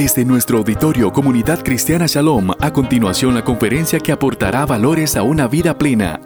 [0.00, 5.46] Desde nuestro auditorio Comunidad Cristiana Shalom, a continuación la conferencia que aportará valores a una
[5.46, 6.18] vida plena,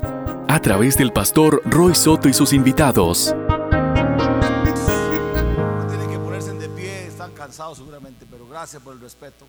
[0.47, 3.35] a través del pastor Roy Soto y sus invitados.
[5.89, 9.45] Tienen que ponerse de pie, están cansados seguramente, pero gracias por el respeto.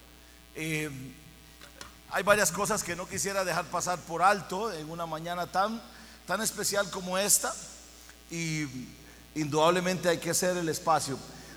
[0.55, 0.89] Eh,
[2.09, 5.79] hay varias cosas que no quisiera dejar pasar por alto en una mañana tan,
[6.25, 7.53] tan especial como esta
[8.31, 8.65] y
[9.35, 11.15] indudablemente hay que hacer el espacio.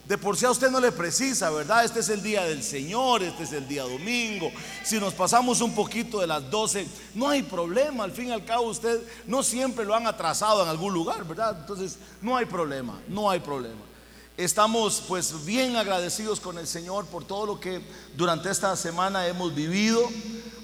[0.08, 1.84] De por sí a usted no le precisa, ¿verdad?
[1.84, 4.50] Este es el día del Señor, este es el día domingo.
[4.82, 8.04] Si nos pasamos un poquito de las 12, no hay problema.
[8.04, 11.58] Al fin y al cabo usted no siempre lo han atrasado en algún lugar, ¿verdad?
[11.60, 13.82] Entonces no hay problema, no hay problema.
[14.38, 17.82] Estamos pues bien agradecidos con el Señor por todo lo que
[18.16, 20.08] durante esta semana hemos vivido.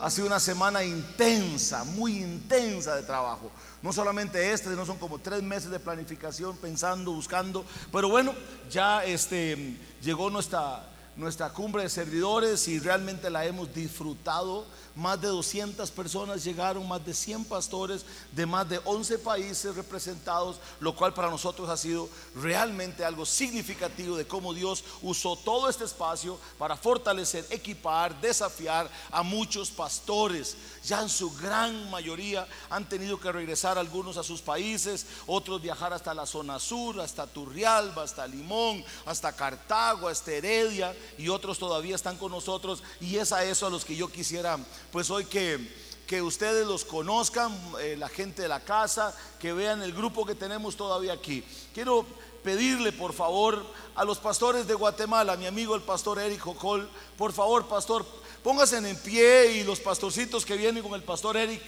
[0.00, 3.50] Ha sido una semana intensa, muy intensa de trabajo.
[3.84, 7.66] No solamente este, sino son como tres meses de planificación, pensando, buscando.
[7.92, 8.32] Pero bueno,
[8.70, 14.64] ya este, llegó nuestra, nuestra cumbre de servidores y realmente la hemos disfrutado
[14.95, 20.59] más de 200 personas llegaron, más de 100 pastores de más de 11 países representados,
[20.81, 25.84] lo cual para nosotros ha sido realmente algo significativo de cómo Dios usó todo este
[25.84, 30.56] espacio para fortalecer, equipar, desafiar a muchos pastores.
[30.84, 35.92] Ya en su gran mayoría han tenido que regresar algunos a sus países, otros viajar
[35.92, 41.97] hasta la zona sur, hasta Turrialba, hasta Limón, hasta Cartago, hasta Heredia, y otros todavía
[41.97, 42.83] están con nosotros.
[43.00, 44.59] Y es a eso a los que yo quisiera
[44.95, 45.59] pues hoy que,
[46.06, 50.37] que ustedes los conozcan, eh, la gente de la casa, que vean el grupo que
[50.37, 51.42] tenemos todavía aquí.
[51.75, 52.06] Quiero
[52.45, 57.33] pedirle por favor a los pastores de Guatemala, mi amigo el pastor Eric Jocol, por
[57.33, 58.06] favor pastor,
[58.45, 61.62] pónganse en pie y los pastorcitos que vienen con el pastor Eric,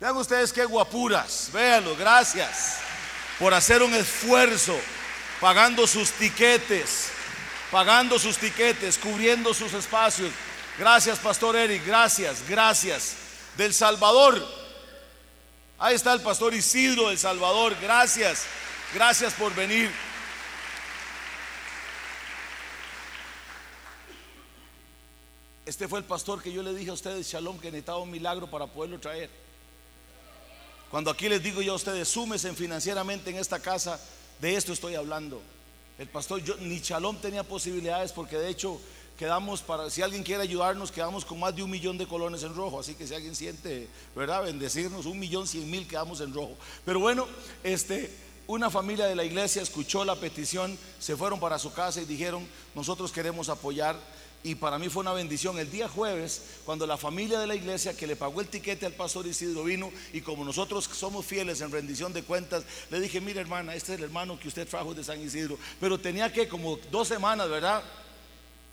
[0.00, 2.78] vean ustedes qué guapuras, véanlo, gracias
[3.38, 4.74] por hacer un esfuerzo,
[5.42, 7.08] pagando sus tiquetes,
[7.70, 10.30] pagando sus tiquetes, cubriendo sus espacios.
[10.80, 11.84] Gracias, Pastor Eric.
[11.84, 13.14] Gracias, gracias.
[13.58, 14.42] Del Salvador.
[15.78, 17.76] Ahí está el Pastor Isidro del Salvador.
[17.82, 18.46] Gracias.
[18.94, 19.90] Gracias por venir.
[25.66, 28.46] Este fue el pastor que yo le dije a ustedes, Shalom, que necesitaba un milagro
[28.46, 29.28] para poderlo traer.
[30.90, 34.00] Cuando aquí les digo yo a ustedes, súmesen financieramente en esta casa,
[34.40, 35.42] de esto estoy hablando.
[35.98, 38.80] El pastor, yo, ni Shalom tenía posibilidades porque de hecho
[39.20, 42.54] quedamos para, si alguien quiere ayudarnos, quedamos con más de un millón de colones en
[42.54, 42.80] rojo.
[42.80, 43.86] Así que si alguien siente,
[44.16, 44.44] ¿verdad?
[44.44, 46.56] Bendecirnos, un millón cien mil quedamos en rojo.
[46.86, 47.28] Pero bueno,
[47.62, 48.10] este,
[48.46, 52.48] una familia de la iglesia escuchó la petición, se fueron para su casa y dijeron,
[52.74, 53.94] nosotros queremos apoyar.
[54.42, 55.58] Y para mí fue una bendición.
[55.58, 58.94] El día jueves, cuando la familia de la iglesia que le pagó el tiquete al
[58.94, 63.42] pastor Isidro vino, y como nosotros somos fieles en rendición de cuentas, le dije, mire
[63.42, 65.58] hermana, este es el hermano que usted trajo de San Isidro.
[65.78, 67.82] Pero tenía que como dos semanas, ¿verdad?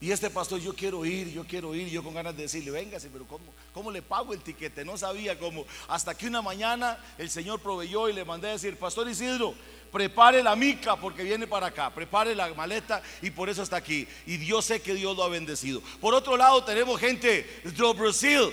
[0.00, 3.08] Y este pastor, yo quiero ir, yo quiero ir, yo con ganas de decirle, véngase,
[3.12, 4.84] pero ¿cómo, ¿cómo le pago el tiquete?
[4.84, 5.66] No sabía cómo.
[5.88, 9.54] Hasta que una mañana el Señor proveyó y le mandé a decir, Pastor Isidro,
[9.90, 14.06] prepare la mica porque viene para acá, prepare la maleta y por eso está aquí.
[14.26, 15.80] Y Dios sé que Dios lo ha bendecido.
[16.00, 18.52] Por otro lado, tenemos gente de Brasil,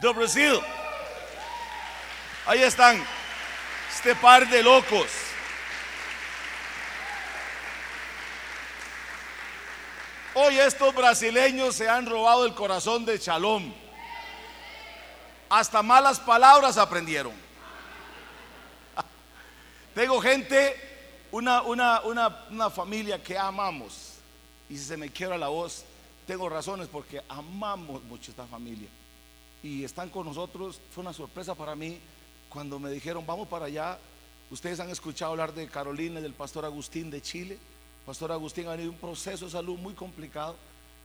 [0.00, 0.58] de Brasil.
[2.46, 3.00] Ahí están,
[3.94, 5.06] este par de locos.
[10.34, 13.70] Hoy estos brasileños se han robado el corazón de Shalom.
[15.50, 17.34] Hasta malas palabras aprendieron.
[19.94, 20.74] Tengo gente,
[21.32, 24.14] una, una, una, una, familia que amamos.
[24.70, 25.84] Y si se me quiebra la voz,
[26.26, 28.88] tengo razones porque amamos mucho esta familia.
[29.62, 30.80] Y están con nosotros.
[30.94, 32.00] Fue una sorpresa para mí
[32.48, 33.98] cuando me dijeron, vamos para allá.
[34.50, 37.58] Ustedes han escuchado hablar de Carolina, del pastor Agustín de Chile.
[38.06, 40.56] Pastor Agustín ha tenido un proceso de salud muy complicado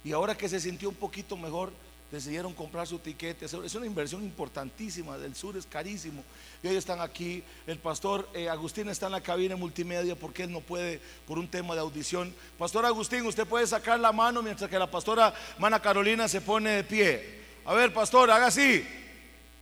[0.03, 1.72] y ahora que se sintió un poquito mejor,
[2.12, 3.46] decidieron comprar su tiquete.
[3.46, 6.24] Es una inversión importantísima, del sur es carísimo.
[6.63, 10.52] Y hoy están aquí, el pastor eh, Agustín está en la cabina multimedia porque él
[10.52, 12.34] no puede por un tema de audición.
[12.58, 16.70] Pastor Agustín, usted puede sacar la mano mientras que la pastora Mana Carolina se pone
[16.70, 17.41] de pie.
[17.66, 18.85] A ver, pastor, haga así.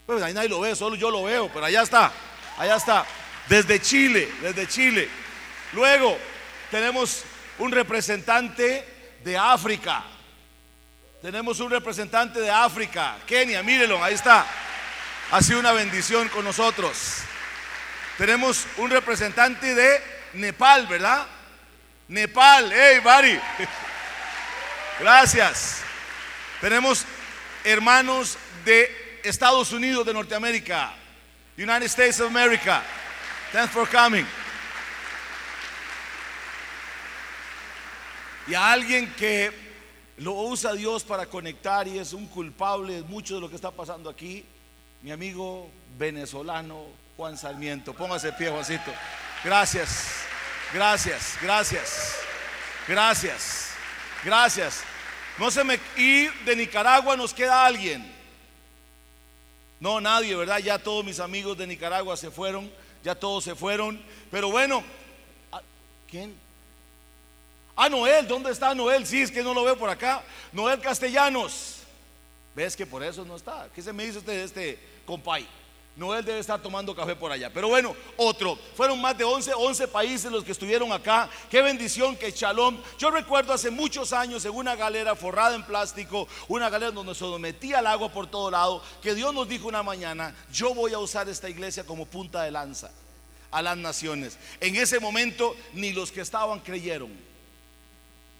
[0.06, 2.12] Pues ahí nadie lo ve, solo yo lo veo, pero allá está,
[2.56, 3.04] allá está.
[3.48, 5.08] Desde Chile, desde Chile.
[5.72, 6.16] Luego,
[6.76, 7.24] tenemos
[7.58, 8.86] un representante
[9.24, 10.04] de África.
[11.22, 14.44] Tenemos un representante de África, Kenia, mírenlo, ahí está.
[15.30, 17.22] Ha sido una bendición con nosotros.
[18.18, 20.02] Tenemos un representante de
[20.34, 21.26] Nepal, ¿verdad?
[22.08, 23.40] Nepal, hey, Bari.
[25.00, 25.78] Gracias.
[26.60, 27.06] Tenemos
[27.64, 28.36] hermanos
[28.66, 30.92] de Estados Unidos de Norteamérica,
[31.56, 32.82] United States of America.
[33.50, 34.26] Thanks for coming.
[38.46, 39.52] Y a alguien que
[40.18, 43.70] lo usa Dios para conectar y es un culpable de mucho de lo que está
[43.70, 44.44] pasando aquí.
[45.02, 47.92] Mi amigo venezolano Juan Sarmiento.
[47.92, 48.92] Póngase pie, Juancito.
[49.44, 50.26] Gracias,
[50.72, 52.16] gracias, gracias,
[52.86, 53.70] gracias,
[54.24, 54.82] gracias.
[55.38, 55.78] No se me.
[55.96, 58.14] Y de Nicaragua nos queda alguien.
[59.80, 60.58] No, nadie, ¿verdad?
[60.58, 62.70] Ya todos mis amigos de Nicaragua se fueron,
[63.02, 64.00] ya todos se fueron.
[64.30, 64.82] Pero bueno,
[66.08, 66.45] ¿quién?
[67.76, 69.06] Ah, Noel, ¿dónde está Noel?
[69.06, 70.22] Sí, es que no lo veo por acá.
[70.50, 71.80] Noel Castellanos.
[72.54, 73.68] ¿Ves que por eso no está?
[73.74, 75.46] ¿Qué se me dice usted este compay?
[75.94, 77.50] Noel debe estar tomando café por allá.
[77.52, 78.58] Pero bueno, otro.
[78.74, 81.28] Fueron más de 11, 11 países los que estuvieron acá.
[81.50, 82.78] Qué bendición, que shalom.
[82.98, 87.24] Yo recuerdo hace muchos años en una galera forrada en plástico, una galera donde se
[87.38, 90.98] metía el agua por todo lado, que Dios nos dijo una mañana, yo voy a
[90.98, 92.90] usar esta iglesia como punta de lanza
[93.50, 94.38] a las naciones.
[94.60, 97.25] En ese momento ni los que estaban creyeron.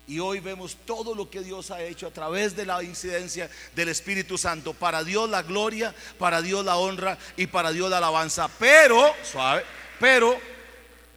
[0.08, 3.88] Y hoy vemos todo lo que Dios ha hecho a través de la incidencia del
[3.88, 4.72] Espíritu Santo.
[4.72, 8.48] Para Dios la gloria, para Dios la honra y para Dios la alabanza.
[8.58, 9.64] Pero, suave,
[9.98, 10.38] pero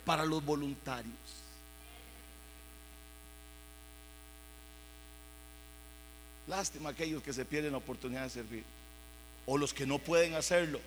[0.05, 1.13] para los voluntarios.
[6.47, 8.63] Lástima aquellos que se pierden la oportunidad de servir.
[9.45, 10.79] O los que no pueden hacerlo.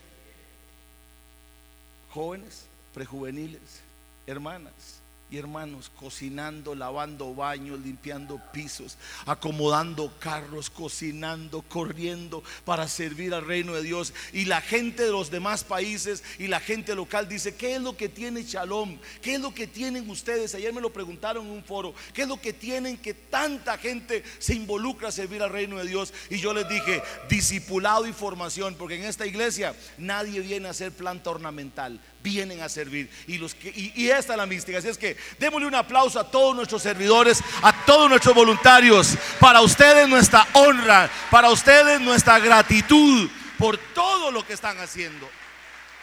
[2.11, 3.81] Jóvenes, prejuveniles,
[4.27, 5.02] hermanas
[5.33, 13.73] y hermanos, cocinando, lavando baños, limpiando pisos, acomodando carros, cocinando, corriendo para servir al reino
[13.73, 14.13] de Dios.
[14.35, 17.97] Y la gente de los demás países y la gente local dice, ¿qué es lo
[17.97, 18.99] que tiene Shalom?
[19.23, 20.55] ¿Qué es lo que tienen ustedes?
[20.55, 24.23] Ayer me lo preguntaron en un foro, ¿qué es lo que tienen que tanta gente
[24.39, 26.13] se involucra a servir al reino de Dios?
[26.29, 30.93] Y yo les dije, discipulado y formación, porque en esta iglesia nadie viene a hacer
[30.93, 33.11] planta ornamental vienen a servir.
[33.27, 34.79] Y, esta es la mística.
[34.79, 39.17] Así es que démosle un aplauso a todos nuestros servidores, a todos nuestros voluntarios.
[39.41, 43.29] Para ustedes nuestra honra, para ustedes nuestra gratitud
[43.59, 45.29] por todo lo que están haciendo.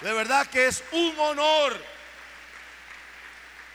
[0.01, 1.75] De verdad que es un honor.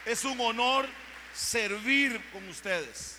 [0.06, 0.86] Es un honor
[1.34, 3.18] servir con ustedes.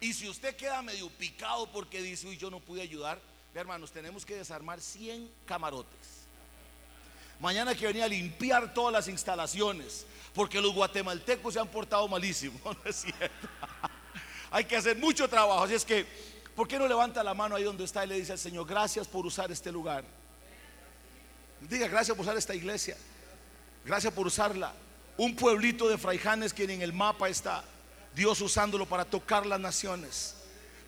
[0.00, 3.20] Y si usted queda medio picado porque dice, uy, yo no pude ayudar,
[3.54, 6.19] hermanos, tenemos que desarmar 100 camarotes.
[7.40, 12.60] Mañana que venía a limpiar todas las instalaciones, porque los guatemaltecos se han portado malísimo,
[12.64, 13.48] ¿no es cierto?
[14.50, 16.06] Hay que hacer mucho trabajo, así es que,
[16.54, 19.08] ¿por qué no levanta la mano ahí donde está y le dice al Señor, gracias
[19.08, 20.04] por usar este lugar?
[21.62, 22.96] Diga, gracias por usar esta iglesia,
[23.84, 24.74] gracias por usarla.
[25.16, 27.64] Un pueblito de fraijanes que en el mapa está,
[28.14, 30.39] Dios usándolo para tocar las naciones.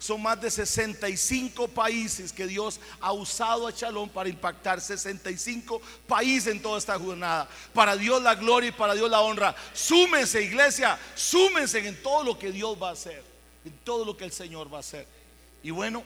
[0.03, 4.81] Son más de 65 países que Dios ha usado a Shalom para impactar.
[4.81, 7.49] 65 países en toda esta jornada.
[7.73, 9.55] Para Dios la gloria y para Dios la honra.
[9.73, 10.99] Súmense, iglesia.
[11.15, 13.23] Súmense en todo lo que Dios va a hacer.
[13.65, 15.07] En todo lo que el Señor va a hacer.
[15.63, 16.03] Y bueno,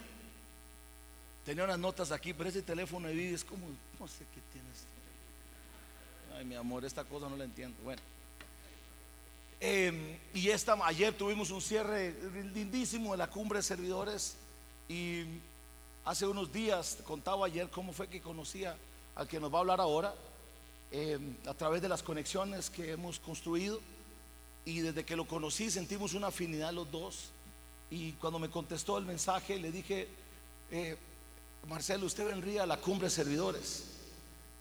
[1.46, 3.66] tenía unas notas aquí, pero ese teléfono de es como,
[3.98, 4.84] no sé qué tienes.
[6.37, 7.78] Ay, mi amor, esta cosa no la entiendo.
[7.82, 8.02] Bueno.
[9.58, 12.14] Em, y esta, ayer tuvimos un cierre
[12.55, 14.37] lindísimo de la cumbre de servidores
[14.87, 15.25] y
[16.05, 18.76] hace unos días contaba ayer cómo fue que conocía
[19.14, 20.14] al que nos va a hablar ahora
[20.91, 23.81] em, a través de las conexiones que hemos construido
[24.67, 27.31] y desde que lo conocí sentimos una afinidad los dos.
[27.91, 30.06] Y cuando me contestó el mensaje le dije
[30.70, 30.98] eh,
[31.67, 33.84] Marcelo usted vendría a la cumbre de servidores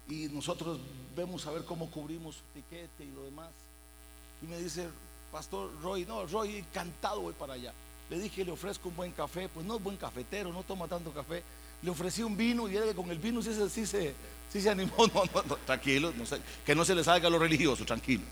[0.07, 0.79] y nosotros
[1.15, 3.49] vemos a ver cómo cubrimos su tiquete y lo demás
[4.41, 4.87] y me dice,
[5.31, 7.73] Pastor Roy, no, Roy, encantado voy para allá.
[8.09, 11.11] Le dije, le ofrezco un buen café, pues no es buen cafetero, no toma tanto
[11.11, 11.43] café.
[11.81, 14.93] Le ofrecí un vino y él con el vino sí se, sí se, animó.
[15.65, 16.13] tranquilo,
[16.65, 18.23] que no se le salga lo religioso, tranquilo.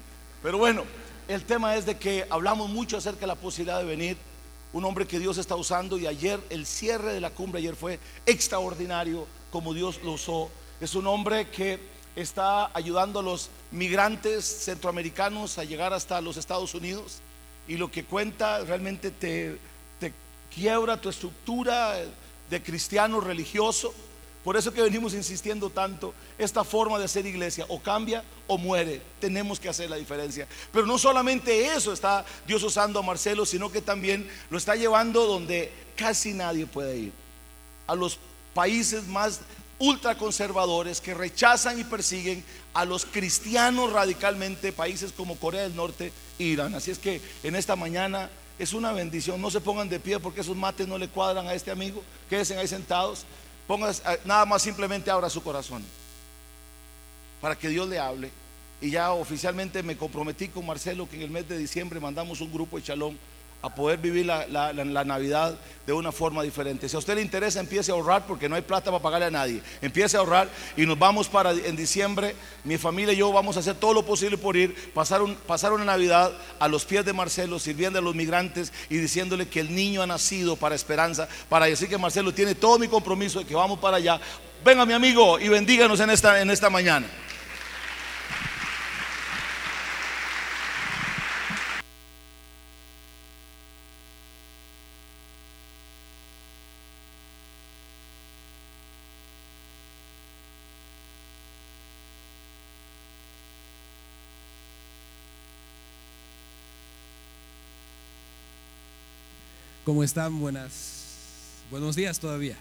[0.41, 0.83] Pero bueno,
[1.27, 4.17] el tema es de que hablamos mucho acerca de la posibilidad de venir.
[4.71, 7.99] Un hombre que Dios está usando y ayer el cierre de la cumbre ayer fue
[8.25, 10.49] extraordinario como Dios lo usó.
[10.81, 11.79] Es un hombre que
[12.15, 17.19] está ayudando a los migrantes centroamericanos a llegar hasta los Estados Unidos
[17.67, 19.57] y lo que cuenta realmente te,
[20.53, 21.95] quiebra tu estructura
[22.47, 23.91] de cristiano religioso.
[24.43, 29.01] Por eso que venimos insistiendo tanto, esta forma de hacer iglesia o cambia o muere.
[29.19, 30.47] Tenemos que hacer la diferencia.
[30.71, 35.25] Pero no solamente eso está Dios usando a Marcelo, sino que también lo está llevando
[35.25, 37.13] donde casi nadie puede ir.
[37.87, 38.19] A los
[38.53, 39.39] países más
[39.83, 42.41] ultraconservadores que rechazan y persiguen
[42.73, 46.73] a los cristianos radicalmente, países como Corea del Norte e Irán.
[46.73, 49.41] Así es que en esta mañana es una bendición.
[49.41, 52.01] No se pongan de pie porque esos mates no le cuadran a este amigo.
[52.29, 53.25] Quédense ahí sentados.
[53.67, 55.83] Pongas, eh, nada más simplemente abra su corazón
[57.41, 58.31] para que Dios le hable.
[58.79, 62.53] Y ya oficialmente me comprometí con Marcelo que en el mes de diciembre mandamos un
[62.53, 63.19] grupo de chalón
[63.63, 65.55] a poder vivir la, la- Navidad
[65.87, 66.87] de una forma diferente.
[66.89, 69.31] Si a usted le interesa, empiece a ahorrar porque no hay plata para pagarle a
[69.31, 69.61] nadie.
[69.81, 72.35] Empiece a ahorrar y nos vamos para en diciembre.
[72.65, 75.71] Mi familia y yo vamos a hacer todo lo posible por ir, pasar, un- pasar
[75.71, 79.73] una Navidad a los pies de Marcelo, sirviendo a los migrantes y diciéndole que el
[79.73, 83.55] niño ha nacido para esperanza, para decir que Marcelo tiene todo mi compromiso de que
[83.55, 84.19] vamos para allá.
[84.65, 87.07] Venga mi amigo y bendíganos en esta, en esta mañana.
[109.93, 110.39] ¿Cómo están?
[110.39, 111.03] Buenas,
[111.69, 112.57] buenos días todavía.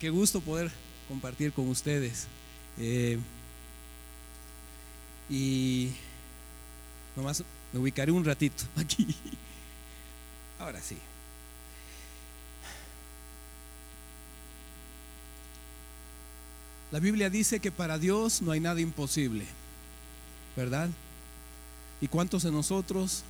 [0.00, 0.68] Qué gusto poder
[1.06, 2.26] compartir con ustedes.
[2.76, 3.20] Eh,
[5.30, 5.92] y
[7.14, 9.14] nomás me ubicaré un ratito aquí.
[10.58, 10.98] Ahora sí.
[16.90, 19.46] La Biblia dice que para Dios no hay nada imposible,
[20.56, 20.90] ¿verdad?
[22.00, 23.22] ¿Y cuántos de nosotros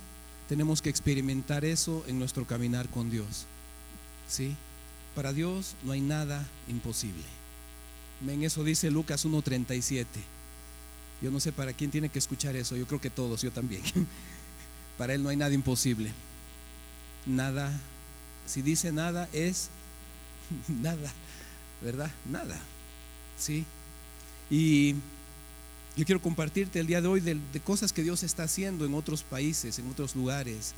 [0.49, 3.45] tenemos que experimentar eso en nuestro caminar con Dios.
[4.27, 4.55] ¿Sí?
[5.15, 7.23] Para Dios no hay nada imposible.
[8.27, 10.05] En eso dice Lucas 1.37.
[11.21, 13.83] Yo no sé para quién tiene que escuchar eso, yo creo que todos, yo también.
[14.97, 16.11] Para Él no hay nada imposible.
[17.25, 17.71] Nada,
[18.45, 19.69] si dice nada es
[20.67, 21.11] nada,
[21.81, 22.11] ¿verdad?
[22.29, 22.59] Nada.
[23.37, 23.65] ¿Sí?
[24.49, 24.95] Y
[25.99, 29.23] yo quiero compartirte el día de hoy de, cosas que Dios está haciendo en otros
[29.23, 30.73] países, en otros lugares,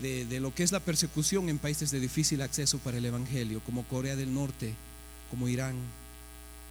[0.00, 3.60] de, de lo que es la persecución en países de difícil acceso para el Evangelio,
[3.66, 4.72] como Corea del Norte,
[5.28, 5.76] como Irán,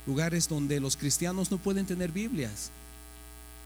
[0.07, 2.71] lugares donde los cristianos no pueden tener Biblias.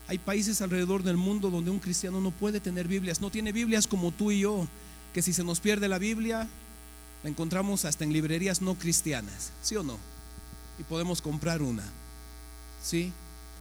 [0.10, 3.88] Hay países alrededor del mundo donde un cristiano no puede tener Biblias, no tiene Biblias
[3.88, 4.68] como tú y yo,
[5.14, 6.50] que si se nos pierde la Biblia,
[7.24, 9.98] la encontramos hasta en librerías no cristianas, ¿sí o no?
[10.78, 11.86] Y podemos comprar una,
[12.84, 13.14] ¿sí?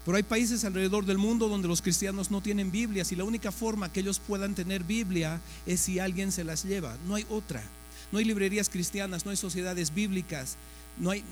[0.05, 3.53] Pero hay países alrededor del mundo donde los cristianos no tienen Biblias y la única
[3.53, 6.97] forma que ellos puedan tener Biblia es si alguien se las lleva.
[7.07, 7.63] No hay otra.
[8.11, 10.57] No hay librerías cristianas, no hay sociedades bíblicas,
[10.99, 11.23] no hay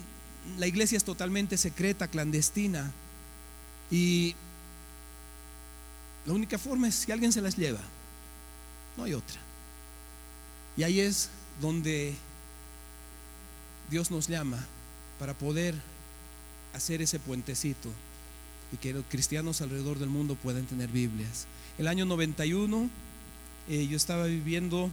[0.57, 2.91] la iglesia es totalmente secreta, clandestina
[3.91, 4.35] y
[6.27, 7.81] la única forma es si alguien se las lleva.
[8.97, 9.41] No hay otra.
[10.77, 11.29] Y ahí es
[11.61, 12.15] donde
[13.91, 14.65] Dios nos llama
[15.19, 15.75] para poder
[16.73, 17.91] hacer ese puentecito
[18.73, 21.47] y que los cristianos alrededor del mundo puedan tener Biblias.
[21.79, 22.89] El año 91
[23.69, 24.91] eh, yo estaba viviendo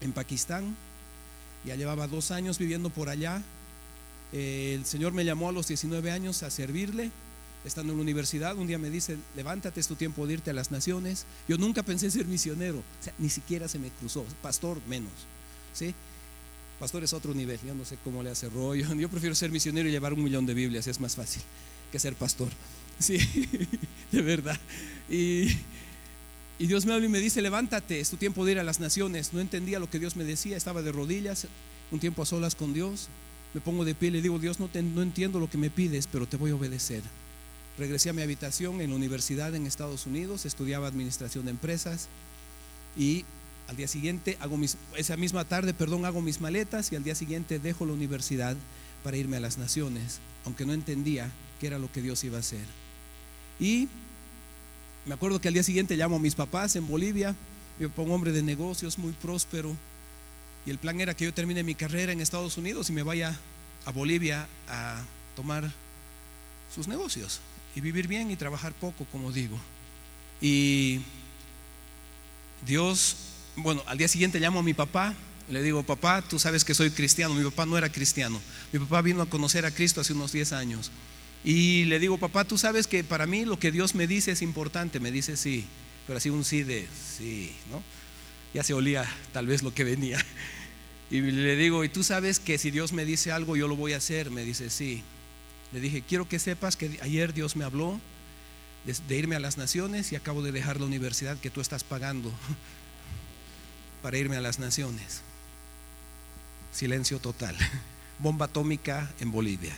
[0.00, 0.76] en Pakistán,
[1.64, 3.42] ya llevaba dos años viviendo por allá.
[4.32, 7.10] Eh, el Señor me llamó a los 19 años a servirle,
[7.64, 8.56] estando en la universidad.
[8.56, 11.26] Un día me dice, levántate, es tu tiempo de irte a las naciones.
[11.48, 12.82] Yo nunca pensé ser misionero,
[13.18, 15.12] ni siquiera se me cruzó, pastor menos.
[15.72, 15.94] ¿sí?
[16.78, 18.94] Pastor es otro nivel, yo no sé cómo le hace rollo.
[18.94, 21.42] Yo prefiero ser misionero y llevar un millón de Biblias, es más fácil
[21.90, 22.48] que ser pastor.
[23.00, 23.16] Sí,
[24.12, 24.60] de verdad.
[25.08, 25.44] Y,
[26.58, 28.78] y, Dios me habla y me dice, levántate, es tu tiempo de ir a las
[28.78, 29.32] naciones.
[29.32, 31.46] No entendía lo que Dios me decía, estaba de rodillas,
[31.90, 33.08] un tiempo a solas con Dios.
[33.54, 35.70] Me pongo de pie y le digo, Dios, no, te, no entiendo lo que me
[35.70, 37.02] pides, pero te voy a obedecer.
[37.78, 42.08] Regresé a mi habitación en la universidad en Estados Unidos, estudiaba administración de empresas
[42.98, 43.24] y
[43.70, 47.14] al día siguiente, hago mis, esa misma tarde, perdón, hago mis maletas y al día
[47.14, 48.56] siguiente dejo la universidad
[49.04, 51.30] para irme a las naciones, aunque no entendía
[51.60, 52.64] qué era lo que Dios iba a hacer.
[53.60, 53.88] Y
[55.06, 57.36] me acuerdo que al día siguiente llamo a mis papás en Bolivia,
[57.78, 59.76] yo pongo hombre de negocios, muy próspero,
[60.66, 63.38] y el plan era que yo termine mi carrera en Estados Unidos y me vaya
[63.84, 65.02] a Bolivia a
[65.36, 65.70] tomar
[66.74, 67.40] sus negocios
[67.74, 69.58] y vivir bien y trabajar poco, como digo.
[70.40, 71.00] Y
[72.66, 73.16] Dios,
[73.56, 75.14] bueno, al día siguiente llamo a mi papá,
[75.48, 78.40] le digo, papá, tú sabes que soy cristiano, mi papá no era cristiano,
[78.72, 80.90] mi papá vino a conocer a Cristo hace unos 10 años.
[81.42, 84.42] Y le digo, papá, tú sabes que para mí lo que Dios me dice es
[84.42, 85.00] importante.
[85.00, 85.64] Me dice sí,
[86.06, 87.82] pero así un sí de sí, ¿no?
[88.52, 90.24] Ya se olía tal vez lo que venía.
[91.10, 93.94] Y le digo, y tú sabes que si Dios me dice algo, yo lo voy
[93.94, 94.30] a hacer.
[94.30, 95.02] Me dice sí.
[95.72, 98.00] Le dije, quiero que sepas que ayer Dios me habló
[98.84, 101.84] de, de irme a las naciones y acabo de dejar la universidad que tú estás
[101.84, 102.32] pagando
[104.02, 105.22] para irme a las naciones.
[106.72, 107.56] Silencio total.
[108.18, 109.76] Bomba atómica en Bolivia.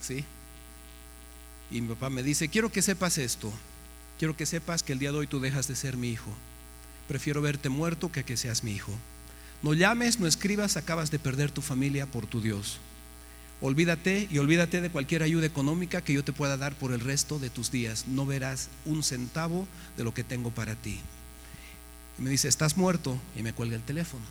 [0.00, 0.24] ¿Sí?
[1.72, 3.50] Y mi papá me dice, quiero que sepas esto,
[4.18, 6.30] quiero que sepas que el día de hoy tú dejas de ser mi hijo.
[7.08, 8.92] Prefiero verte muerto que que seas mi hijo.
[9.62, 12.78] No llames, no escribas, acabas de perder tu familia por tu Dios.
[13.60, 17.38] Olvídate y olvídate de cualquier ayuda económica que yo te pueda dar por el resto
[17.38, 18.06] de tus días.
[18.08, 20.98] No verás un centavo de lo que tengo para ti.
[22.18, 23.16] Y me dice, estás muerto.
[23.36, 24.24] Y me cuelga el teléfono.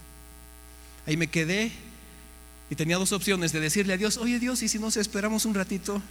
[1.07, 1.71] Ahí me quedé
[2.69, 5.53] y tenía dos opciones de decirle a Dios, oye Dios, ¿y si nos esperamos un
[5.53, 6.01] ratito?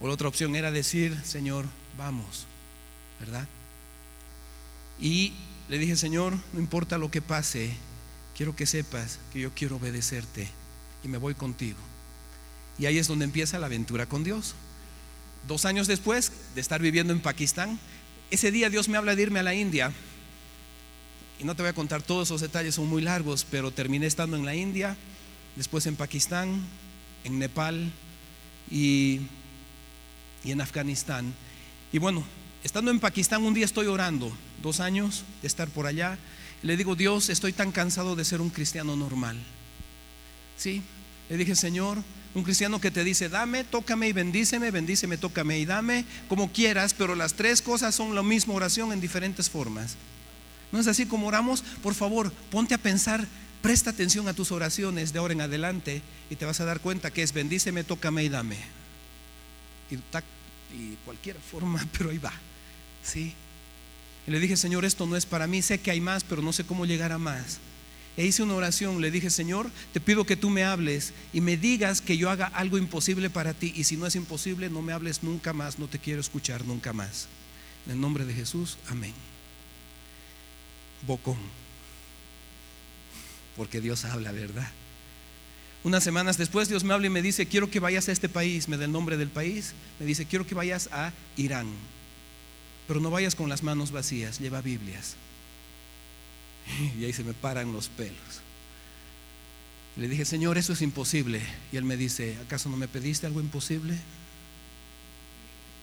[0.00, 2.46] O la otra opción era decir, Señor, vamos,
[3.20, 3.48] ¿verdad?
[5.00, 5.32] Y
[5.68, 7.74] le dije, Señor, no importa lo que pase,
[8.36, 10.48] quiero que sepas que yo quiero obedecerte
[11.02, 11.78] y me voy contigo.
[12.78, 14.54] Y ahí es donde empieza la aventura con Dios.
[15.48, 17.78] Dos años después de estar viviendo en Pakistán,
[18.30, 19.92] ese día Dios me habla de irme a la India
[21.38, 24.36] y no te voy a contar todos esos detalles, son muy largos, pero terminé estando
[24.36, 24.96] en la India,
[25.54, 26.66] después en Pakistán,
[27.24, 27.92] en Nepal
[28.70, 29.20] y,
[30.46, 31.34] y en Afganistán.
[31.92, 32.24] Y bueno,
[32.62, 36.18] estando en Pakistán un día estoy orando, dos años de estar por allá,
[36.62, 39.36] le digo, Dios, estoy tan cansado de ser un cristiano normal.
[40.56, 40.82] Sí,
[41.28, 41.98] le dije, Señor,
[42.34, 46.94] un cristiano que te dice, dame, tócame y bendíceme, bendíceme, tócame y dame, como quieras,
[46.94, 49.96] pero las tres cosas son la misma oración en diferentes formas.
[50.72, 51.62] ¿No es así como oramos?
[51.82, 53.26] Por favor, ponte a pensar,
[53.62, 57.10] presta atención a tus oraciones de ahora en adelante y te vas a dar cuenta
[57.10, 58.56] que es bendíceme, tócame y dame.
[59.90, 59.96] Y,
[60.74, 62.32] y cualquier forma, pero ahí va.
[63.02, 63.34] ¿Sí?
[64.26, 66.52] Y le dije, Señor, esto no es para mí, sé que hay más, pero no
[66.52, 67.58] sé cómo llegar a más.
[68.16, 71.56] E hice una oración, le dije, Señor, te pido que tú me hables y me
[71.56, 73.72] digas que yo haga algo imposible para ti.
[73.76, 76.92] Y si no es imposible, no me hables nunca más, no te quiero escuchar nunca
[76.92, 77.28] más.
[77.84, 79.12] En el nombre de Jesús, amén
[81.06, 81.38] bocón.
[83.56, 84.70] Porque Dios habla, ¿verdad?
[85.86, 88.66] Unas semanas después Dios me habla y me dice, quiero que vayas a este país,
[88.66, 91.68] me da el nombre del país, me dice, quiero que vayas a Irán,
[92.88, 95.14] pero no vayas con las manos vacías, lleva Biblias.
[96.98, 98.18] Y ahí se me paran los pelos.
[99.96, 101.40] Le dije, Señor, eso es imposible.
[101.70, 103.96] Y él me dice, ¿acaso no me pediste algo imposible?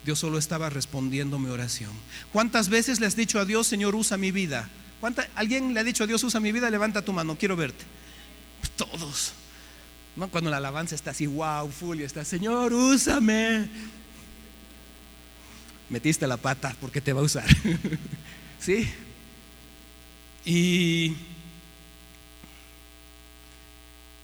[0.03, 1.91] Dios solo estaba respondiendo mi oración.
[2.33, 4.69] ¿Cuántas veces le has dicho a Dios, Señor, usa mi vida?
[5.36, 6.69] ¿Alguien le ha dicho a Dios, usa mi vida?
[6.69, 7.86] Levanta tu mano, quiero verte.
[8.75, 9.36] Todos.
[10.32, 13.67] Cuando la alabanza está así, wow, full, y está, Señor, úsame.
[15.89, 17.45] Metiste la pata porque te va a usar.
[18.60, 18.88] ¿Sí?
[20.45, 21.15] Y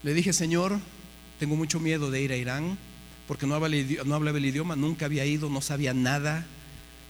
[0.04, 0.80] le dije, Señor,
[1.40, 2.78] tengo mucho miedo de ir a Irán
[3.28, 3.74] porque no hablaba,
[4.06, 6.46] no hablaba el idioma, nunca había ido, no sabía nada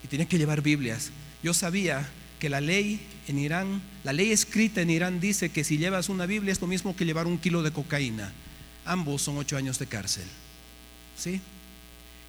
[0.03, 1.11] y tenía que llevar Biblias.
[1.43, 5.77] Yo sabía que la ley en Irán, la ley escrita en Irán dice que si
[5.77, 8.31] llevas una Biblia es lo mismo que llevar un kilo de cocaína.
[8.85, 10.25] Ambos son ocho años de cárcel.
[11.17, 11.41] ¿Sí?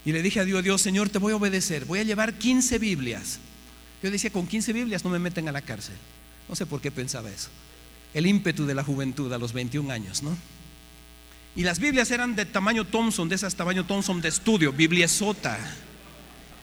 [0.04, 2.78] Y le dije a Dios, Dios, Señor, te voy a obedecer, voy a llevar 15
[2.78, 3.38] Biblias.
[4.02, 5.94] Yo decía, con 15 Biblias no me meten a la cárcel.
[6.48, 7.48] No sé por qué pensaba eso.
[8.14, 10.36] El ímpetu de la juventud a los 21 años, ¿no?
[11.54, 15.58] Y las Biblias eran de tamaño Thompson, de esas tamaño Thompson de estudio, Bibliesota.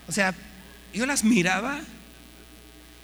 [0.08, 0.34] O sea,
[0.92, 1.80] yo las miraba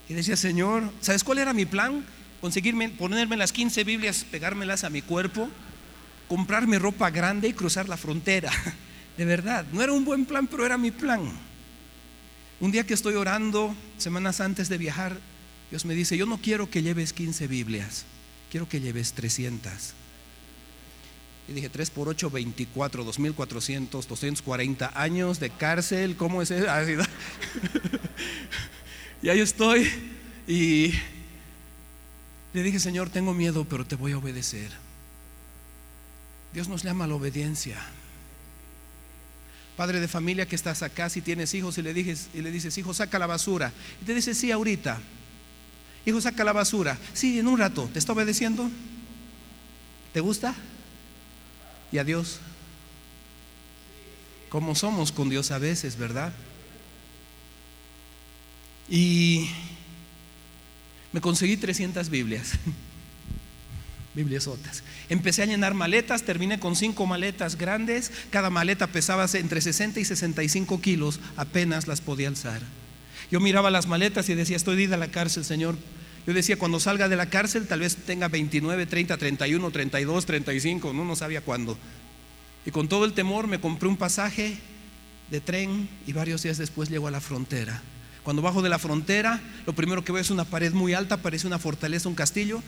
[0.09, 2.05] y decía, Señor, ¿sabes cuál era mi plan?
[2.40, 5.49] Conseguirme, ponerme las 15 Biblias, pegármelas a mi cuerpo,
[6.28, 8.50] comprarme ropa grande y cruzar la frontera.
[9.16, 11.22] De verdad, no era un buen plan, pero era mi plan.
[12.60, 15.18] Un día que estoy orando, semanas antes de viajar,
[15.70, 18.06] Dios me dice, yo no quiero que lleves 15 Biblias,
[18.50, 19.94] quiero que lleves 300.
[21.48, 26.66] Y dije, 3 por 8, 24, 2400, 240 años de cárcel, ¿cómo es eso?
[29.22, 29.90] Y ahí estoy
[30.46, 30.92] y
[32.52, 34.70] le dije, Señor, tengo miedo, pero te voy a obedecer.
[36.55, 37.77] Dios nos llama a la obediencia.
[39.77, 42.79] Padre de familia que estás acá, si tienes hijos y le, dices, y le dices,
[42.79, 43.73] hijo, saca la basura.
[44.01, 45.01] Y te dice, sí, ahorita.
[46.07, 46.97] Hijo, saca la basura.
[47.12, 47.90] Sí, en un rato.
[47.93, 48.71] ¿Te está obedeciendo?
[50.12, 50.55] ¿Te gusta?
[51.90, 52.38] Y a Dios.
[54.49, 56.33] Como somos con Dios a veces, ¿verdad?
[58.88, 59.49] Y
[61.12, 62.53] me conseguí 300 Biblias.
[64.14, 64.83] Bibliosotas.
[65.09, 70.05] Empecé a llenar maletas, terminé con cinco maletas grandes, cada maleta pesaba entre 60 y
[70.05, 72.62] 65 kilos, apenas las podía alzar.
[73.31, 75.77] Yo miraba las maletas y decía, estoy ida a la cárcel, Señor.
[76.27, 80.92] Yo decía, cuando salga de la cárcel, tal vez tenga 29, 30, 31, 32, 35,
[80.92, 81.77] no, no sabía cuándo.
[82.64, 84.57] Y con todo el temor me compré un pasaje
[85.31, 87.83] de tren y varios días después llego a la frontera.
[88.24, 91.46] Cuando bajo de la frontera, lo primero que veo es una pared muy alta, parece
[91.46, 92.62] una fortaleza, un castillo,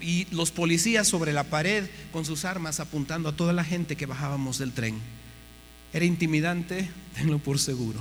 [0.00, 4.04] y, los policías sobre la pared con sus armas apuntando a toda la gente que
[4.04, 4.98] bajábamos del tren.
[5.94, 7.98] Era intimidante, tenlo por seguro.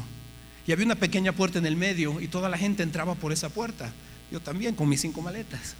[0.67, 3.47] Y había una pequeña puerta en el medio y toda la gente entraba por esa
[3.47, 3.93] puerta.
[4.29, 5.75] Yo también, con mis cinco maletas.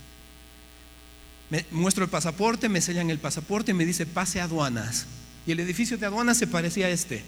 [1.50, 5.06] Me muestro el pasaporte, me sellan el pasaporte y me dice pase a aduanas.
[5.46, 7.24] Y el edificio de aduanas se parecía a este.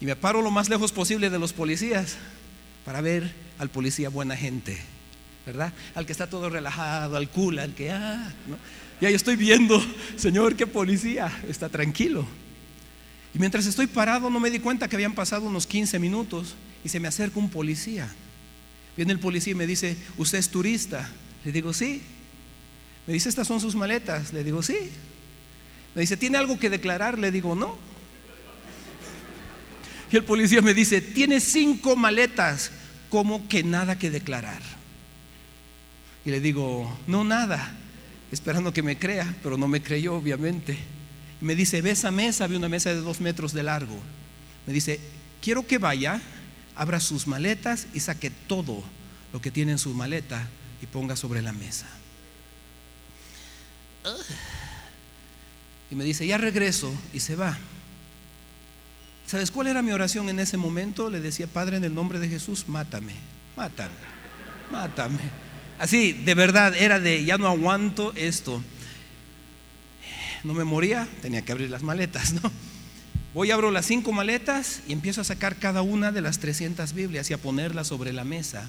[0.00, 2.16] Y me paro lo más lejos posible de los policías.
[2.84, 4.78] Para ver al policía buena gente,
[5.46, 5.72] ¿verdad?
[5.94, 8.56] Al que está todo relajado, al cool, al que, ah, ¿no?
[9.00, 9.82] Y ahí estoy viendo,
[10.16, 12.26] Señor, qué policía, está tranquilo.
[13.34, 16.88] Y mientras estoy parado no me di cuenta que habían pasado unos 15 minutos y
[16.88, 18.12] se me acerca un policía.
[18.96, 21.08] Viene el policía y me dice, ¿usted es turista?
[21.44, 22.02] Le digo, sí.
[23.06, 24.32] Me dice, ¿estas son sus maletas?
[24.32, 24.76] Le digo, sí.
[25.94, 27.18] Me dice, ¿tiene algo que declarar?
[27.18, 27.78] Le digo, no.
[30.12, 32.70] Y el policía me dice, tiene cinco maletas,
[33.08, 34.62] ¿cómo que nada que declarar?
[36.24, 37.74] Y le digo, no, nada,
[38.32, 40.76] esperando que me crea, pero no me creyó, obviamente.
[41.40, 43.98] Y me dice, ve esa mesa, había una mesa de dos metros de largo.
[44.66, 45.00] Me dice,
[45.40, 46.20] quiero que vaya,
[46.74, 48.82] abra sus maletas y saque todo
[49.32, 50.48] lo que tiene en su maleta
[50.82, 51.86] y ponga sobre la mesa.
[55.90, 57.56] Y me dice, ya regreso y se va.
[59.30, 61.08] ¿Sabes cuál era mi oración en ese momento?
[61.08, 63.12] Le decía, Padre, en el nombre de Jesús, mátame,
[63.56, 63.94] mátame,
[64.72, 65.20] mátame.
[65.78, 68.60] Así, de verdad, era de, ya no aguanto esto.
[70.42, 72.50] No me moría, tenía que abrir las maletas, ¿no?
[73.32, 77.30] Voy, abro las cinco maletas y empiezo a sacar cada una de las 300 Biblias
[77.30, 78.68] y a ponerlas sobre la mesa.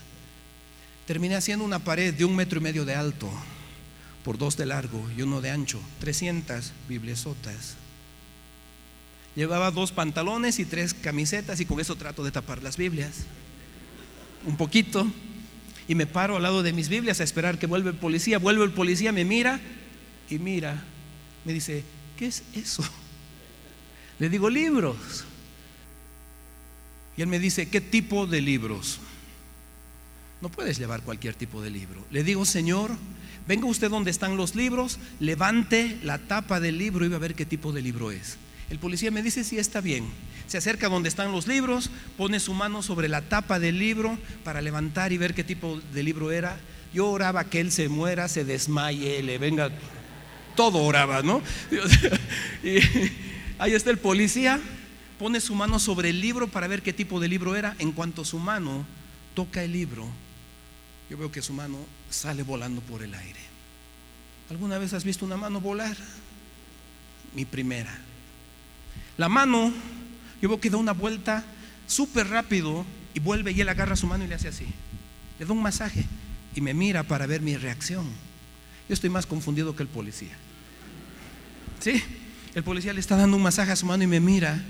[1.08, 3.32] Terminé haciendo una pared de un metro y medio de alto,
[4.24, 7.81] por dos de largo y uno de ancho, 300 bibliosotas.
[9.36, 13.26] Llevaba dos pantalones y tres camisetas y con eso trato de tapar las Biblias.
[14.46, 15.08] Un poquito.
[15.88, 18.40] Y me paro al lado de mis Biblias a esperar que vuelva el policía.
[18.40, 19.60] Vuelve el policía, me mira
[20.30, 20.84] y mira.
[21.46, 21.84] Me dice,
[22.18, 22.84] ¿qué es eso?
[24.20, 25.26] Le digo, libros.
[27.18, 29.00] Y él me dice, ¿qué tipo de libros?
[30.42, 32.06] No puedes llevar cualquier tipo de libro.
[32.10, 32.92] Le digo, Señor,
[33.48, 37.36] venga usted donde están los libros, levante la tapa del libro y va a ver
[37.36, 38.38] qué tipo de libro es.
[38.72, 40.06] El policía me dice, sí, está bien.
[40.48, 44.62] Se acerca donde están los libros, pone su mano sobre la tapa del libro para
[44.62, 46.58] levantar y ver qué tipo de libro era.
[46.94, 49.72] Yo oraba que él se muera, se desmaye, le venga,
[50.56, 51.42] todo oraba, ¿no?
[52.64, 52.78] y
[53.60, 54.58] ahí está el policía,
[55.20, 57.76] pone su mano sobre el libro para ver qué tipo de libro era.
[57.78, 58.86] En cuanto su mano
[59.34, 60.08] toca el libro,
[61.10, 61.78] yo veo que su mano
[62.10, 63.42] sale volando por el aire.
[64.50, 65.98] ¿Alguna vez has visto una mano volar?
[67.36, 68.11] Mi primera.
[69.18, 69.72] La mano,
[70.42, 71.44] yo veo que da una vuelta
[71.88, 74.66] súper rápido y vuelve y él agarra su mano y le hace así.
[75.40, 76.06] Le da un masaje
[76.56, 78.06] y me mira para ver mi reacción.
[78.88, 80.36] Yo estoy más confundido que el policía.
[81.80, 82.02] ¿Sí?
[82.56, 84.62] El policía le está dando un masaje a su mano y me mira.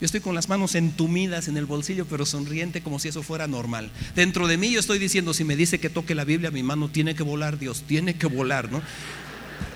[0.00, 3.48] Yo estoy con las manos entumidas en el bolsillo, pero sonriente como si eso fuera
[3.48, 3.90] normal.
[4.14, 6.88] Dentro de mí yo estoy diciendo, si me dice que toque la Biblia, mi mano
[6.88, 8.80] tiene que volar, Dios, tiene que volar, ¿no?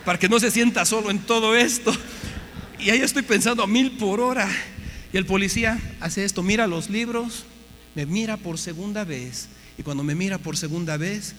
[0.05, 1.93] Para que no se sienta solo en todo esto.
[2.83, 4.49] Y ahí estoy pensando a mil por hora.
[5.13, 7.45] Y el policía hace esto, mira los libros,
[7.95, 9.49] me mira por segunda vez.
[9.79, 11.35] Y cuando me mira por segunda vez,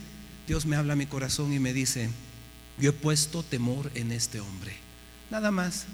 [0.47, 2.09] Dios me habla a mi corazón y me dice,
[2.79, 4.73] yo he puesto temor en este hombre.
[5.29, 5.85] Nada más.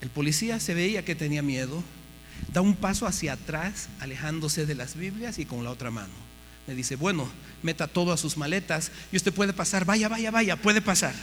[0.00, 1.82] El policía se veía que tenía miedo,
[2.52, 6.14] da un paso hacia atrás, alejándose de las Biblias y con la otra mano.
[6.66, 7.28] Me dice, bueno,
[7.62, 11.14] meta todo a sus maletas y usted puede pasar, vaya, vaya, vaya, puede pasar.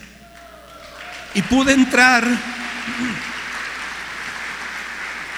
[1.33, 2.25] Y pude entrar.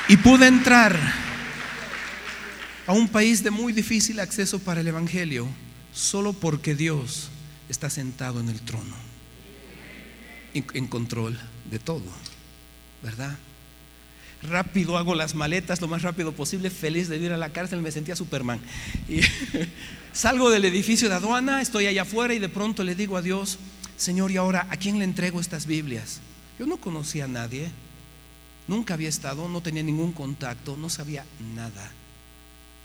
[0.08, 0.98] Y pude entrar
[2.88, 5.48] a un país de muy difícil acceso para el Evangelio
[5.94, 7.30] solo porque Dios
[7.70, 8.96] está sentado en el trono,
[10.54, 12.04] en control de todo,
[13.02, 13.38] ¿verdad?
[14.44, 17.92] Rápido hago las maletas lo más rápido posible, feliz de ir a la cárcel, me
[17.92, 18.60] sentía Superman.
[20.14, 23.60] Salgo del edificio de aduana, estoy allá afuera y de pronto le digo a Dios,
[24.02, 26.22] Señor, ¿y ahora a quién le entrego estas Biblias?
[26.58, 27.70] Yo no conocía a nadie,
[28.68, 31.92] nunca había estado, no tenía ningún contacto, no sabía nada.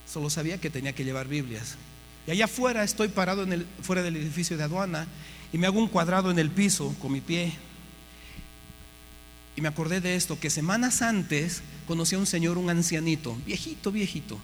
[0.06, 1.76] Solo sabía que tenía que llevar Biblias.
[2.26, 5.06] Y allá afuera estoy parado en el, fuera del edificio de aduana
[5.54, 7.50] y me hago un cuadrado en el piso con mi pie.
[9.56, 13.90] Y me acordé de esto, que semanas antes conocí a un señor, un ancianito, viejito,
[13.90, 14.38] viejito.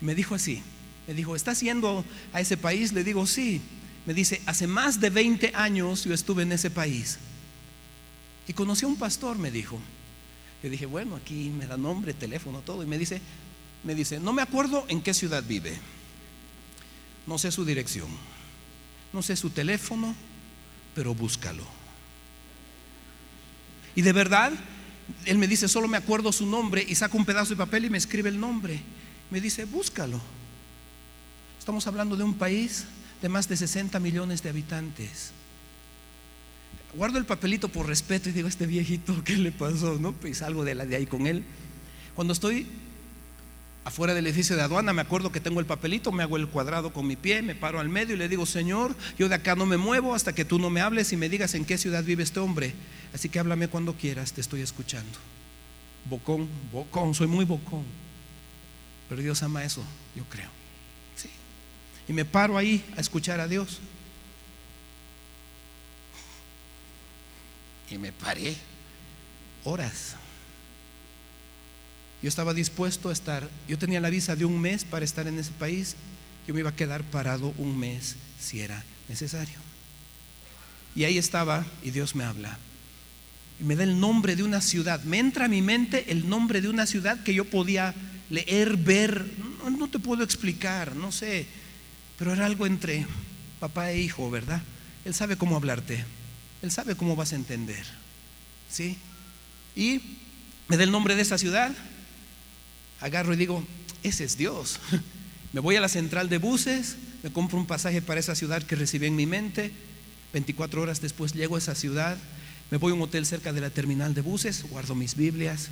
[0.00, 0.60] Me dijo así,
[1.06, 2.92] me dijo, ¿estás yendo a ese país?
[2.92, 3.62] Le digo, sí
[4.06, 7.18] me dice, hace más de 20 años yo estuve en ese país.
[8.46, 9.80] Y conocí a un pastor, me dijo.
[10.62, 12.84] Yo dije, bueno, aquí me da nombre, teléfono, todo.
[12.84, 13.20] Y me dice,
[13.82, 15.76] me dice, no me acuerdo en qué ciudad vive.
[17.26, 18.06] No sé su dirección.
[19.12, 20.14] No sé su teléfono,
[20.94, 21.64] pero búscalo.
[23.96, 24.52] Y de verdad,
[25.24, 27.90] él me dice, solo me acuerdo su nombre y saca un pedazo de papel y
[27.90, 28.80] me escribe el nombre.
[29.30, 30.20] Me dice, búscalo.
[31.58, 32.84] Estamos hablando de un país
[33.22, 35.32] de más de 60 millones de habitantes.
[36.94, 39.98] Guardo el papelito por respeto y digo, este viejito, ¿qué le pasó?
[39.98, 40.12] ¿No?
[40.12, 41.44] Pues salgo de, la, de ahí con él.
[42.14, 42.66] Cuando estoy
[43.84, 46.92] afuera del edificio de aduana, me acuerdo que tengo el papelito, me hago el cuadrado
[46.92, 49.66] con mi pie, me paro al medio y le digo, Señor, yo de acá no
[49.66, 52.22] me muevo hasta que tú no me hables y me digas en qué ciudad vive
[52.22, 52.74] este hombre.
[53.14, 55.18] Así que háblame cuando quieras, te estoy escuchando.
[56.08, 57.84] Bocón, bocón, soy muy bocón.
[59.08, 59.84] Pero Dios ama eso,
[60.16, 60.55] yo creo.
[62.08, 63.78] Y me paro ahí a escuchar a Dios.
[67.90, 68.56] Y me paré
[69.64, 70.16] horas.
[72.22, 75.38] Yo estaba dispuesto a estar, yo tenía la visa de un mes para estar en
[75.38, 75.96] ese país,
[76.46, 79.58] yo me iba a quedar parado un mes si era necesario.
[80.94, 82.58] Y ahí estaba y Dios me habla.
[83.60, 85.02] Y me da el nombre de una ciudad.
[85.04, 87.94] Me entra a mi mente el nombre de una ciudad que yo podía
[88.30, 89.26] leer, ver.
[89.62, 91.46] No, no te puedo explicar, no sé.
[92.18, 93.06] Pero era algo entre
[93.60, 94.62] papá e hijo, ¿verdad?
[95.04, 96.04] Él sabe cómo hablarte.
[96.62, 97.84] Él sabe cómo vas a entender.
[98.70, 98.98] ¿Sí?
[99.74, 100.00] Y
[100.68, 101.72] me da el nombre de esa ciudad
[103.00, 103.64] agarro y digo,
[104.02, 104.80] ese es Dios.
[105.52, 108.76] Me voy a la central de buses, me compro un pasaje para esa ciudad que
[108.76, 109.72] recibí en mi mente,
[110.34, 112.18] 24 horas después llego a esa ciudad,
[112.70, 115.70] me voy a un hotel cerca de la terminal de buses, guardo mis Biblias.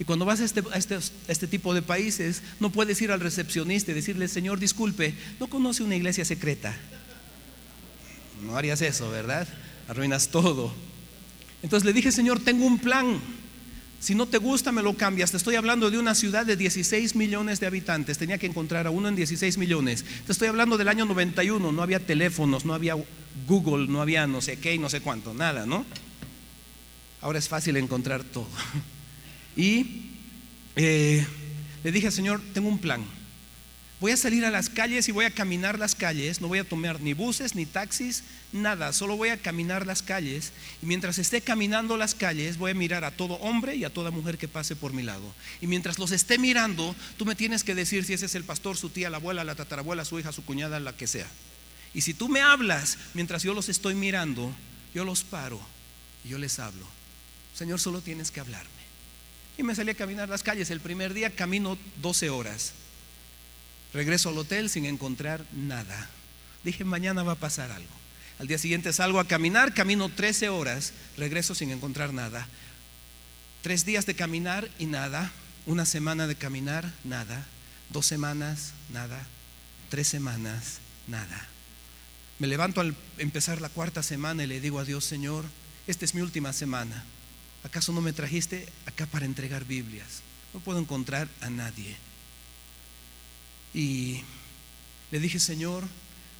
[0.00, 3.92] Y cuando vas a este, este, este tipo de países, no puedes ir al recepcionista
[3.92, 6.74] y decirle, Señor, disculpe, no conoce una iglesia secreta.
[8.42, 9.46] No harías eso, ¿verdad?
[9.88, 10.72] Arruinas todo.
[11.62, 13.20] Entonces le dije, Señor, tengo un plan.
[14.00, 15.32] Si no te gusta, me lo cambias.
[15.32, 18.16] Te estoy hablando de una ciudad de 16 millones de habitantes.
[18.16, 20.06] Tenía que encontrar a uno en 16 millones.
[20.24, 21.72] Te estoy hablando del año 91.
[21.72, 22.96] No había teléfonos, no había
[23.46, 25.84] Google, no había no sé qué y no sé cuánto, nada, ¿no?
[27.20, 28.48] Ahora es fácil encontrar todo.
[29.60, 29.84] Y
[30.74, 31.26] eh,
[31.84, 33.04] le dije, Señor, tengo un plan.
[34.00, 36.40] Voy a salir a las calles y voy a caminar las calles.
[36.40, 38.94] No voy a tomar ni buses, ni taxis, nada.
[38.94, 40.52] Solo voy a caminar las calles.
[40.82, 44.10] Y mientras esté caminando las calles, voy a mirar a todo hombre y a toda
[44.10, 45.30] mujer que pase por mi lado.
[45.60, 48.78] Y mientras los esté mirando, tú me tienes que decir si ese es el pastor,
[48.78, 51.28] su tía, la abuela, la tatarabuela, su hija, su cuñada, la que sea.
[51.92, 54.54] Y si tú me hablas mientras yo los estoy mirando,
[54.94, 55.60] yo los paro
[56.24, 56.86] y yo les hablo.
[57.54, 58.79] Señor, solo tienes que hablarme.
[59.60, 60.70] Y me salí a caminar las calles.
[60.70, 62.72] El primer día camino 12 horas.
[63.92, 66.08] Regreso al hotel sin encontrar nada.
[66.64, 67.90] Dije, mañana va a pasar algo.
[68.38, 72.48] Al día siguiente salgo a caminar, camino 13 horas, regreso sin encontrar nada.
[73.60, 75.30] Tres días de caminar y nada.
[75.66, 77.44] Una semana de caminar, nada.
[77.90, 79.26] Dos semanas, nada.
[79.90, 81.48] Tres semanas, nada.
[82.38, 85.44] Me levanto al empezar la cuarta semana y le digo a Dios, Señor,
[85.86, 87.04] esta es mi última semana.
[87.64, 90.22] ¿Acaso no me trajiste acá para entregar Biblias?
[90.54, 91.96] No puedo encontrar a nadie.
[93.74, 94.22] Y
[95.10, 95.84] le dije, Señor,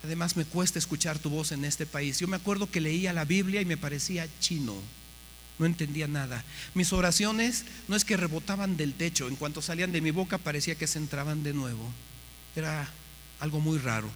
[0.05, 2.19] además me cuesta escuchar tu voz en este país.
[2.19, 4.77] Yo me acuerdo que leía la Biblia y me parecía chino.
[5.59, 6.43] No entendía nada.
[6.75, 10.75] Mis oraciones no es que rebotaban del techo, en cuanto salían de mi boca parecía
[10.75, 11.93] que se entraban de nuevo.
[12.57, 12.89] Era
[13.41, 14.11] algo muy raro.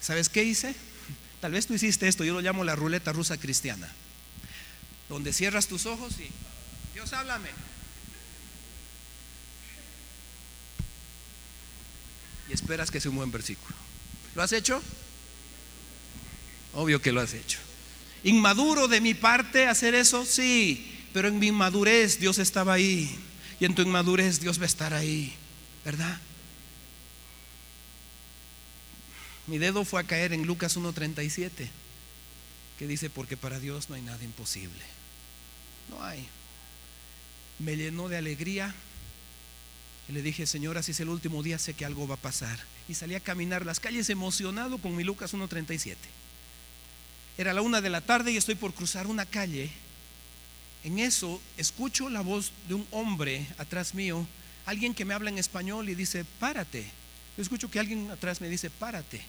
[0.00, 0.74] ¿Sabes qué hice?
[1.40, 3.92] Tal vez tú hiciste esto, yo lo llamo la ruleta rusa cristiana,
[5.12, 6.30] donde cierras tus ojos y
[6.94, 7.48] Dios háblame.
[12.48, 13.74] y esperas que sea un buen versículo.
[14.34, 14.82] ¿Lo has hecho?
[16.74, 17.58] Obvio que lo has hecho.
[18.24, 20.24] ¿Inmaduro de mi parte hacer eso?
[20.24, 23.18] Sí, pero en mi inmadurez Dios estaba ahí.
[23.60, 25.34] Y en tu inmadurez Dios va a estar ahí,
[25.84, 26.20] ¿verdad?
[29.46, 31.68] Mi dedo fue a caer en Lucas 1.37,
[32.78, 35.01] que dice, porque para Dios no hay nada imposible.
[35.90, 36.26] No hay.
[37.58, 38.74] Me llenó de alegría
[40.08, 42.58] y le dije, Señora, si es el último día, sé que algo va a pasar.
[42.88, 45.96] Y salí a caminar las calles emocionado con mi Lucas 1.37.
[47.38, 49.70] Era la una de la tarde y estoy por cruzar una calle.
[50.84, 54.26] En eso escucho la voz de un hombre atrás mío,
[54.66, 56.84] alguien que me habla en español y dice, párate.
[57.36, 59.22] Yo escucho que alguien atrás me dice, párate.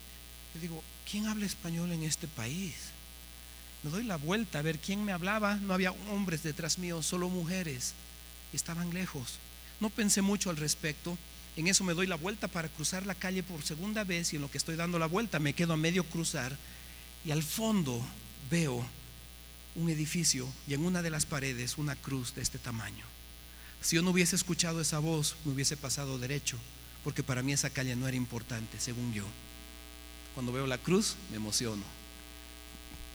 [0.56, 2.76] Yo digo, ¿quién habla español en este país?
[3.84, 5.56] Me doy la vuelta a ver quién me hablaba.
[5.56, 7.94] No había hombres detrás mío, solo mujeres.
[8.54, 9.40] Estaban lejos.
[9.80, 11.18] No pensé mucho al respecto.
[11.56, 14.42] En eso me doy la vuelta para cruzar la calle por segunda vez y en
[14.42, 16.58] lo que estoy dando la vuelta me quedo a medio cruzar
[17.26, 18.04] y al fondo
[18.50, 18.84] veo
[19.76, 23.06] un edificio y en una de las paredes una cruz de este tamaño.
[23.82, 26.58] Si yo no hubiese escuchado esa voz, me hubiese pasado derecho,
[27.04, 29.26] porque para mí esa calle no era importante, según yo.
[30.34, 31.84] Cuando veo la cruz, me emociono.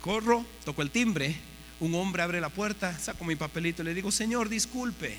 [0.00, 1.36] Corro, toco el timbre,
[1.80, 5.18] un hombre abre la puerta, saco mi papelito y le digo, Señor, disculpe,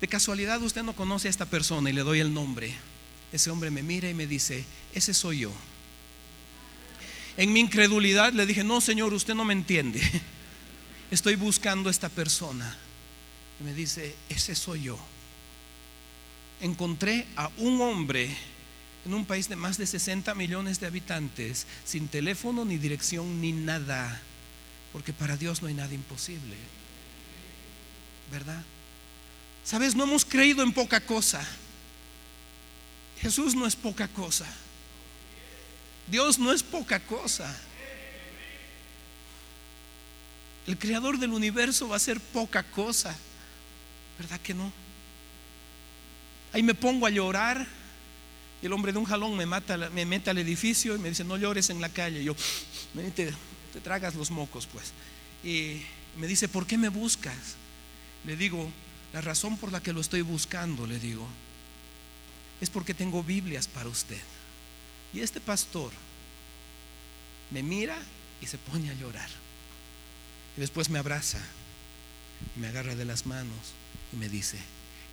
[0.00, 2.74] de casualidad usted no conoce a esta persona y le doy el nombre.
[3.32, 5.52] Ese hombre me mira y me dice, ese soy yo.
[7.36, 10.00] En mi incredulidad le dije, no Señor, usted no me entiende.
[11.10, 12.76] Estoy buscando a esta persona.
[13.60, 14.98] Y me dice, ese soy yo.
[16.60, 18.36] encontré a un hombre
[19.04, 23.52] en un país de más de 60 millones de habitantes, sin teléfono, ni dirección, ni
[23.52, 24.20] nada,
[24.92, 26.56] porque para Dios no hay nada imposible.
[28.30, 28.62] ¿Verdad?
[29.64, 31.46] Sabes, no hemos creído en poca cosa.
[33.20, 34.46] Jesús no es poca cosa.
[36.06, 37.54] Dios no es poca cosa.
[40.66, 43.16] El creador del universo va a ser poca cosa.
[44.18, 44.72] ¿Verdad que no?
[46.52, 47.66] Ahí me pongo a llorar
[48.62, 51.24] y el hombre de un jalón me, mata, me mete al edificio y me dice,
[51.24, 52.22] no llores en la calle.
[52.22, 52.34] yo,
[53.14, 53.32] te,
[53.72, 54.92] te tragas los mocos, pues.
[55.42, 55.82] Y
[56.18, 57.56] me dice, ¿por qué me buscas?
[58.24, 58.70] Le digo,
[59.12, 61.26] la razón por la que lo estoy buscando, le digo,
[62.60, 64.20] es porque tengo Biblias para usted.
[65.14, 65.92] Y este pastor
[67.50, 67.98] me mira
[68.40, 69.28] y se pone a llorar.
[70.56, 71.40] Y después me abraza
[72.56, 73.74] y me agarra de las manos
[74.12, 74.58] y me dice,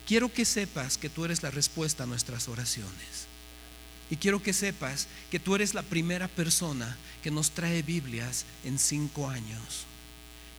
[0.06, 3.26] quiero que sepas que tú eres la respuesta a nuestras oraciones.
[4.10, 8.78] Y quiero que sepas que tú eres la primera persona que nos trae Biblias en
[8.78, 9.84] cinco años.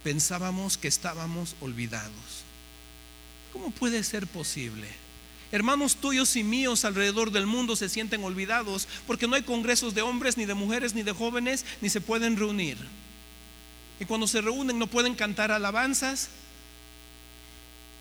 [0.04, 2.44] Pensábamos que estábamos olvidados.
[3.52, 4.88] ¿Cómo puede ser posible?
[5.52, 10.04] Hermanos tuyos y míos alrededor del mundo se sienten olvidados porque no hay congresos de
[10.04, 12.78] hombres, ni de mujeres, ni de jóvenes, ni se pueden reunir.
[14.00, 16.30] Y cuando se reúnen no pueden cantar alabanzas,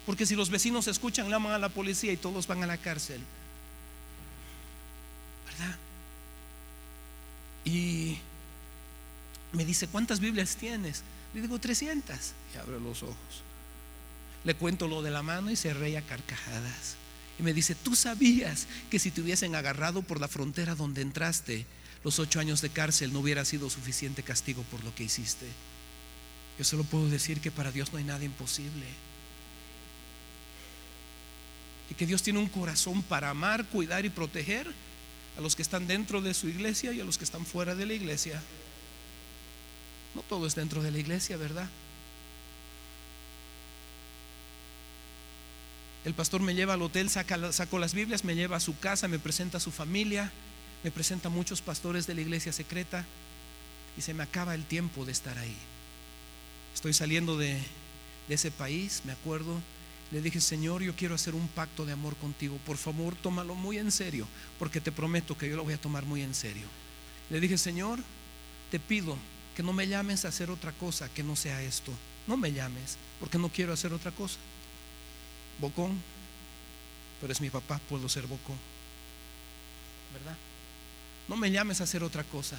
[0.04, 3.20] porque si los vecinos escuchan, llaman a la policía y todos van a la cárcel.
[7.64, 8.18] Y
[9.52, 11.02] me dice, ¿cuántas Biblias tienes?
[11.34, 12.16] Le digo, 300.
[12.54, 13.42] Y abre los ojos.
[14.44, 16.96] Le cuento lo de la mano y se reía carcajadas.
[17.38, 21.66] Y me dice, tú sabías que si te hubiesen agarrado por la frontera donde entraste,
[22.04, 25.46] los ocho años de cárcel no hubiera sido suficiente castigo por lo que hiciste.
[26.58, 28.86] Yo solo puedo decir que para Dios no hay nada imposible.
[31.90, 34.72] Y que Dios tiene un corazón para amar, cuidar y proteger
[35.38, 37.87] a los que están dentro de su iglesia y a los que están fuera de
[37.87, 38.42] la iglesia.
[40.16, 41.68] No todo es dentro de la iglesia, ¿verdad?
[46.05, 49.20] El pastor me lleva al hotel, saca, las Biblias, me lleva a su casa, me
[49.20, 50.33] presenta a su familia,
[50.83, 53.07] me presenta a muchos pastores de la iglesia secreta
[53.96, 55.57] y se me acaba el tiempo de estar ahí.
[56.74, 57.62] Estoy saliendo de,
[58.27, 59.61] de ese país, me acuerdo,
[60.10, 62.58] le dije, Señor, yo quiero hacer un pacto de amor contigo.
[62.64, 64.26] Por favor, tómalo muy en serio,
[64.58, 66.66] porque te prometo que yo lo voy a tomar muy en serio.
[67.28, 67.98] Le dije, Señor,
[68.70, 69.16] te pido
[69.54, 71.92] que no me llames a hacer otra cosa que no sea esto.
[72.26, 74.38] No me llames, porque no quiero hacer otra cosa.
[75.60, 76.00] Bocón,
[77.20, 78.56] pero es mi papá, puedo ser bocón.
[80.14, 80.36] ¿Verdad?
[81.28, 82.58] No me llames a hacer otra cosa,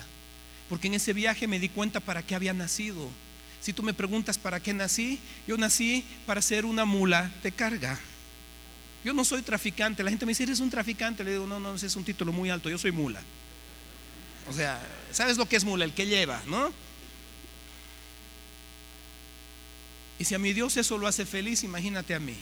[0.70, 3.10] porque en ese viaje me di cuenta para qué había nacido
[3.62, 8.00] si tú me preguntas para qué nací, yo nací para ser una mula de carga.
[9.04, 10.04] Yo no soy traficante.
[10.04, 11.24] La gente me dice, eres un traficante.
[11.24, 12.70] Le digo, no, no, ese es un título muy alto.
[12.70, 13.22] Yo soy mula.
[14.50, 15.86] O sea, ¿sabes lo que es mula?
[15.86, 16.74] El que lleva, ¿no?
[20.18, 22.36] Y si a mi Dios eso lo hace feliz, imagínate a mí.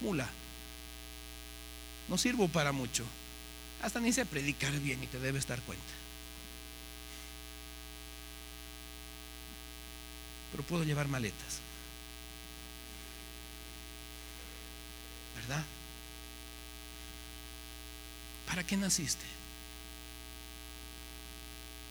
[0.00, 0.28] Mula.
[2.08, 3.04] No sirvo para mucho.
[3.82, 5.84] Hasta ni sé predicar bien y te debes dar cuenta.
[10.52, 11.58] Pero puedo llevar maletas.
[15.34, 15.64] ¿Verdad?
[18.46, 19.24] ¿Para qué naciste?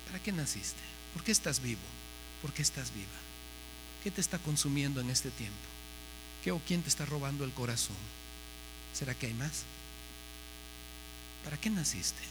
[0.05, 0.79] ¿Para qué naciste?
[1.13, 1.81] ¿Por qué estás vivo?
[2.41, 3.07] ¿Por qué estás viva?
[4.03, 5.57] ¿Qué te está consumiendo en este tiempo?
[6.43, 7.97] ¿Qué o quién te está robando el corazón?
[8.93, 9.63] ¿Será que hay más?
[11.43, 12.21] ¿Para qué naciste?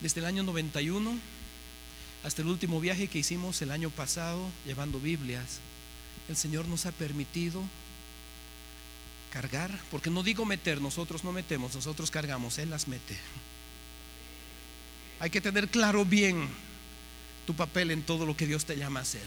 [0.00, 1.18] Desde el año 91
[2.24, 5.60] hasta el último viaje que hicimos el año pasado llevando Biblias,
[6.28, 7.62] el Señor nos ha permitido
[9.30, 13.16] cargar, porque no digo meter, nosotros no metemos, nosotros cargamos, Él las mete.
[15.20, 16.48] Hay que tener claro bien
[17.46, 19.26] tu papel en todo lo que Dios te llama a hacer.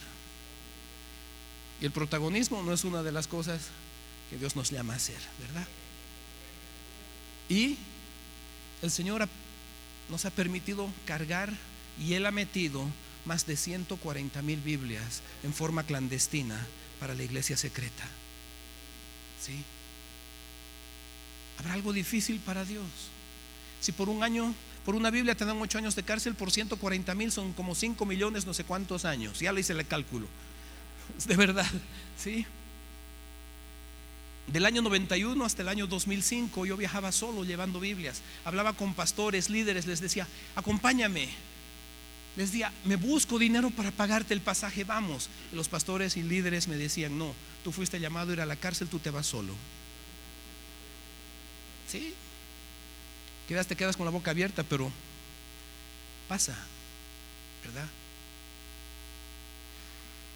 [1.82, 3.62] Y el protagonismo no es una de las cosas
[4.30, 5.68] que Dios nos llama a hacer, ¿verdad?
[7.50, 7.78] Y
[8.82, 9.28] el Señor
[10.12, 11.52] nos ha permitido cargar
[12.00, 12.86] y Él ha metido
[13.26, 16.60] más de 140 mil Biblias en forma clandestina
[17.00, 18.04] para la iglesia secreta.
[19.42, 19.64] ¿Sí?
[21.58, 22.86] ¿Habrá algo difícil para Dios?
[23.80, 24.54] Si por un año,
[24.86, 28.06] por una Biblia te dan 8 años de cárcel, por 140 mil son como 5
[28.06, 29.40] millones, no sé cuántos años.
[29.40, 30.28] Ya le hice el cálculo.
[31.28, 31.70] De verdad,
[32.18, 32.46] ¿sí?
[34.48, 38.22] Del año 91 hasta el año 2005 yo viajaba solo llevando Biblias.
[38.44, 41.30] Hablaba con pastores, líderes, les decía, acompáñame.
[42.36, 45.30] Les decía, me busco dinero para pagarte el pasaje, vamos.
[45.52, 47.34] Y los pastores y líderes me decían, no,
[47.64, 49.54] tú fuiste llamado a ir a la cárcel, tú te vas solo.
[51.90, 52.14] ¿Sí?
[53.48, 54.92] Quedas, te quedas con la boca abierta, pero
[56.28, 56.58] pasa,
[57.66, 57.88] ¿verdad?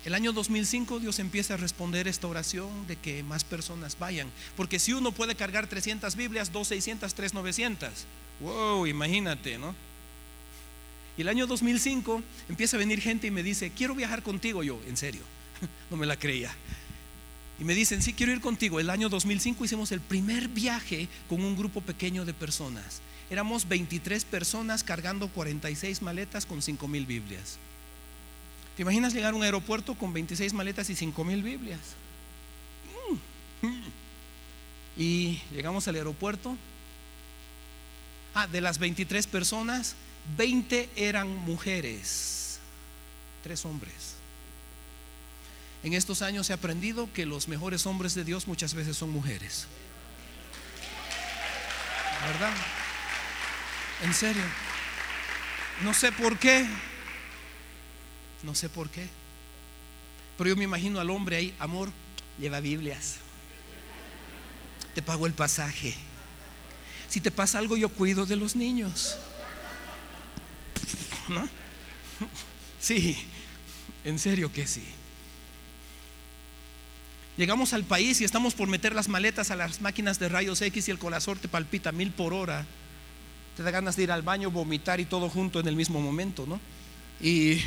[0.06, 4.30] El año 2005 Dios empieza a responder esta oración de que más personas vayan.
[4.56, 7.90] Porque si uno puede cargar 300 Biblias, 2 600, 3 900.
[8.40, 9.76] Wow, imagínate, ¿no?
[11.18, 14.62] Y el año 2005 empieza a venir gente y me dice, quiero viajar contigo.
[14.62, 15.22] Yo, en serio,
[15.90, 16.54] no me la creía.
[17.60, 18.80] Y me dicen, sí, quiero ir contigo.
[18.80, 23.02] El año 2005 hicimos el primer viaje con un grupo pequeño de personas.
[23.32, 27.58] Éramos 23 personas cargando 46 maletas con 5 mil Biblias.
[28.76, 31.80] ¿Te imaginas llegar a un aeropuerto con 26 maletas y 5 mil Biblias?
[34.98, 36.58] Y llegamos al aeropuerto.
[38.34, 39.96] Ah, de las 23 personas,
[40.38, 42.60] 20 eran mujeres,
[43.44, 44.16] tres hombres.
[45.84, 49.68] En estos años he aprendido que los mejores hombres de Dios muchas veces son mujeres.
[52.26, 52.54] ¿Verdad?
[54.02, 54.44] En serio.
[55.84, 56.66] No sé por qué.
[58.46, 59.08] No sé por qué.
[60.38, 61.90] Pero yo me imagino al hombre ahí, amor,
[62.40, 63.16] lleva Biblias.
[64.94, 65.96] Te pago el pasaje.
[67.10, 69.18] Si te pasa algo, yo cuido de los niños.
[71.28, 71.50] ¿No?
[72.80, 73.18] Sí,
[74.04, 74.84] en serio que sí.
[77.36, 80.88] Llegamos al país y estamos por meter las maletas a las máquinas de rayos X
[80.88, 82.66] y el corazón te palpita mil por hora.
[83.58, 86.46] Te da ganas de ir al baño, vomitar y todo junto en el mismo momento,
[86.46, 86.60] ¿no?
[87.20, 87.60] Y,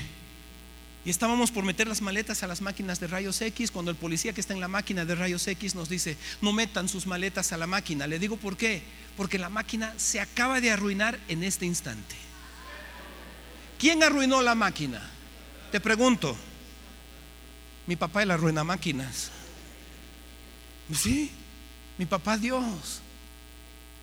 [1.08, 4.34] y estábamos por meter las maletas a las máquinas de rayos X cuando el policía
[4.34, 7.56] que está en la máquina de rayos X nos dice, no metan sus maletas a
[7.56, 8.06] la máquina.
[8.06, 8.82] Le digo, ¿por qué?
[9.16, 12.14] Porque la máquina se acaba de arruinar en este instante.
[13.78, 15.00] ¿Quién arruinó la máquina?
[15.72, 16.36] Te pregunto.
[17.86, 19.30] Mi papá la arruina máquinas.
[20.92, 21.30] Sí,
[21.96, 23.00] mi papá Dios.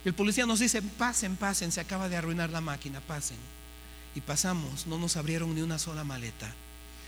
[0.04, 3.38] El policía nos dice, pasen, pasen, se acaba de arruinar la máquina, pasen.
[4.16, 6.52] Y pasamos, no nos abrieron ni una sola maleta.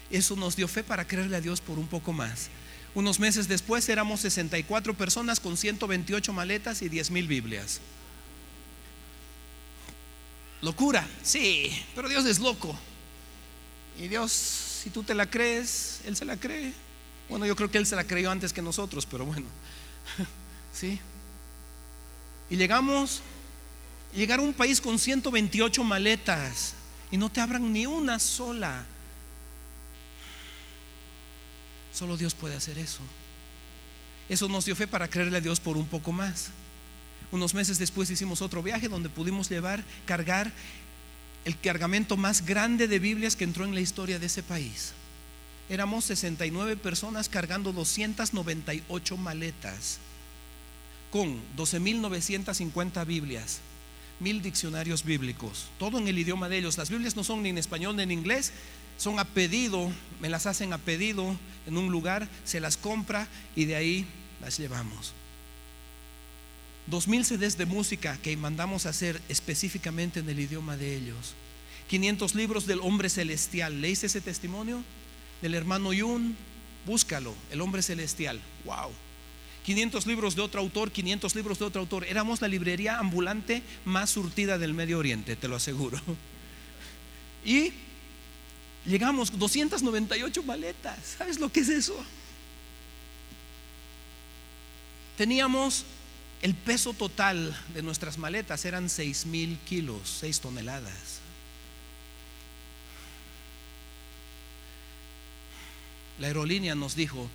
[0.09, 2.49] Eso nos dio fe para creerle a Dios por un poco más.
[2.95, 7.79] Unos meses después éramos 64 personas con 128 maletas y 10 mil Biblias.
[10.61, 12.75] Locura, sí, pero Dios es loco.
[13.99, 16.73] Y Dios, si tú te la crees, Él se la cree.
[17.29, 19.45] Bueno, yo creo que Él se la creyó antes que nosotros, pero bueno,
[20.73, 20.99] sí.
[22.49, 23.21] Y llegamos,
[24.15, 26.73] llegar a un país con 128 maletas
[27.11, 28.85] y no te abran ni una sola.
[31.97, 32.99] Solo Dios puede hacer eso.
[34.29, 36.51] Eso nos dio fe para creerle a Dios por un poco más.
[37.31, 40.51] Unos meses después hicimos otro viaje donde pudimos llevar, cargar
[41.43, 44.93] el cargamento más grande de Biblias que entró en la historia de ese país.
[45.69, 49.97] Éramos 69 personas cargando 298 maletas
[51.09, 53.59] con 12.950 Biblias,
[54.19, 56.77] mil diccionarios bíblicos, todo en el idioma de ellos.
[56.77, 58.53] Las Biblias no son ni en español ni en inglés,
[58.97, 63.65] son a pedido, me las hacen a pedido en un lugar, se las compra y
[63.65, 64.05] de ahí
[64.41, 65.13] las llevamos.
[66.87, 71.35] 2000 CDs de música que mandamos a hacer específicamente en el idioma de ellos.
[71.89, 73.81] 500 libros del hombre celestial.
[73.81, 74.83] ¿Leíste ese testimonio?
[75.41, 76.35] Del hermano Yun.
[76.85, 78.39] Búscalo, el hombre celestial.
[78.63, 78.91] Wow.
[79.65, 82.05] 500 libros de otro autor, 500 libros de otro autor.
[82.05, 86.01] Éramos la librería ambulante más surtida del Medio Oriente, te lo aseguro.
[87.45, 87.71] Y
[88.87, 91.15] llegamos 298 maletas.
[91.17, 91.95] ¿Sabes lo que es eso?
[95.17, 95.85] Teníamos
[96.41, 101.19] el peso total de nuestras maletas eran 6 mil kilos, 6 toneladas.
[106.19, 107.29] La aerolínea nos dijo,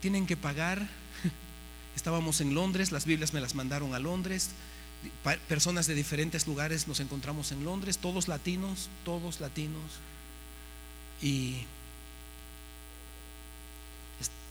[0.00, 0.86] tienen que pagar.
[1.96, 4.50] Estábamos en Londres, las Biblias me las mandaron a Londres.
[5.48, 9.82] Personas de diferentes lugares nos encontramos en Londres, todos latinos, todos latinos.
[11.22, 11.64] Y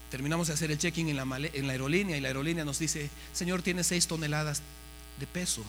[0.10, 1.24] terminamos de hacer el check-in en la,
[1.72, 4.62] aerolínea y la aerolínea nos dice, Señor, tiene seis toneladas
[5.20, 5.64] de peso.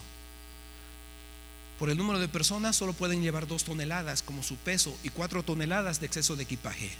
[1.79, 5.43] Por el número de personas solo pueden llevar dos toneladas como su peso y cuatro
[5.43, 6.91] toneladas de exceso de equipaje.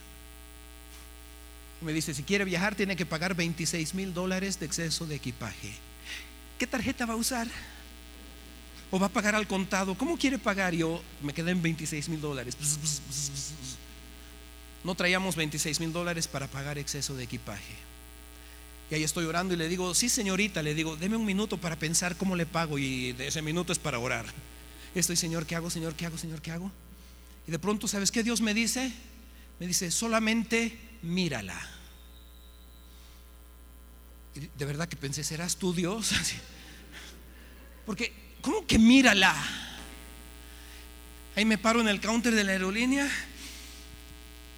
[1.81, 5.73] Me dice, si quiere viajar tiene que pagar 26 mil dólares de exceso de equipaje.
[6.59, 7.47] ¿Qué tarjeta va a usar?
[8.91, 9.95] ¿O va a pagar al contado?
[9.95, 10.75] ¿Cómo quiere pagar?
[10.75, 12.55] Yo me quedé en 26 mil dólares.
[14.83, 17.75] No traíamos 26 mil dólares para pagar exceso de equipaje.
[18.89, 21.77] Y ahí estoy orando y le digo, sí señorita, le digo, deme un minuto para
[21.77, 24.25] pensar cómo le pago y ese minuto es para orar.
[24.93, 25.69] Estoy, Señor, ¿qué hago?
[25.69, 26.17] Señor, ¿qué hago?
[26.17, 26.69] Señor, ¿qué hago?
[27.47, 28.91] Y de pronto, ¿sabes qué Dios me dice?
[29.59, 31.57] Me dice, solamente mírala.
[34.35, 36.11] Y de verdad que pensé, ¿serás tú Dios?
[37.85, 38.11] Porque,
[38.41, 39.33] ¿cómo que mírala?
[41.35, 43.09] Ahí me paro en el counter de la aerolínea,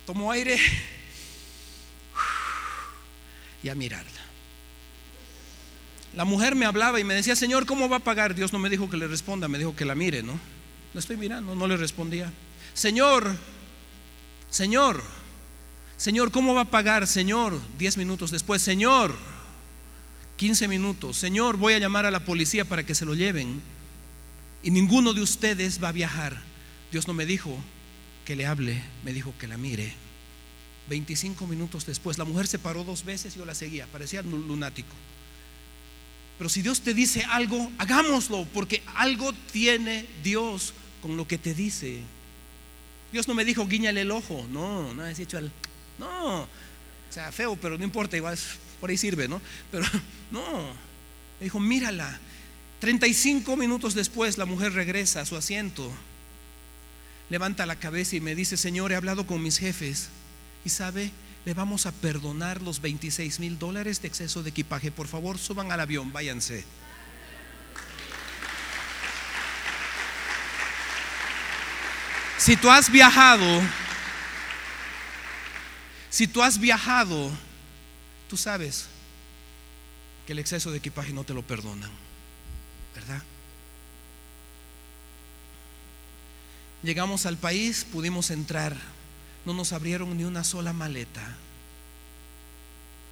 [0.06, 0.58] tomo aire
[3.64, 4.24] y a mirarla.
[6.16, 8.36] La mujer me hablaba y me decía, Señor, ¿cómo va a pagar?
[8.36, 10.39] Dios no me dijo que le responda, me dijo que la mire, ¿no?
[10.93, 12.32] La estoy mirando, no le respondía.
[12.74, 13.36] Señor,
[14.49, 15.01] Señor,
[15.97, 17.08] Señor, ¿cómo va a pagar?
[17.08, 19.16] Señor, diez minutos después, Señor,
[20.38, 23.62] 15 minutos, Señor, voy a llamar a la policía para que se lo lleven
[24.62, 26.39] y ninguno de ustedes va a viajar.
[26.91, 27.58] Dios no me dijo
[28.26, 29.93] que le hable, me dijo que la mire.
[30.89, 34.93] 25 minutos después, la mujer se paró dos veces y yo la seguía, parecía lunático.
[36.38, 41.53] Pero si Dios te dice algo, hagámoslo, porque algo tiene Dios con lo que te
[41.53, 42.01] dice.
[43.11, 45.51] Dios no me dijo guiñale el ojo, no, no es hecho al.
[45.99, 46.47] No, o
[47.09, 48.38] sea, feo, pero no importa, igual
[48.80, 49.39] por ahí sirve, ¿no?
[49.71, 49.86] Pero
[50.32, 50.74] no,
[51.39, 52.19] me dijo, mírala.
[52.80, 55.89] 35 minutos después la mujer regresa a su asiento,
[57.34, 60.10] levanta la cabeza y me dice, Señor, he hablado con mis jefes
[60.64, 61.10] y sabe,
[61.46, 64.92] le vamos a perdonar los 26 mil dólares de exceso de equipaje.
[64.92, 66.64] Por favor, suban al avión, váyanse.
[72.38, 73.64] Si tú has viajado,
[76.12, 77.32] si tú has viajado,
[78.30, 78.86] tú sabes
[80.28, 81.90] que el exceso de equipaje no te lo perdonan,
[82.94, 83.24] ¿verdad?
[86.84, 88.76] Llegamos al país, pudimos entrar,
[89.46, 91.38] no nos abrieron ni una sola maleta.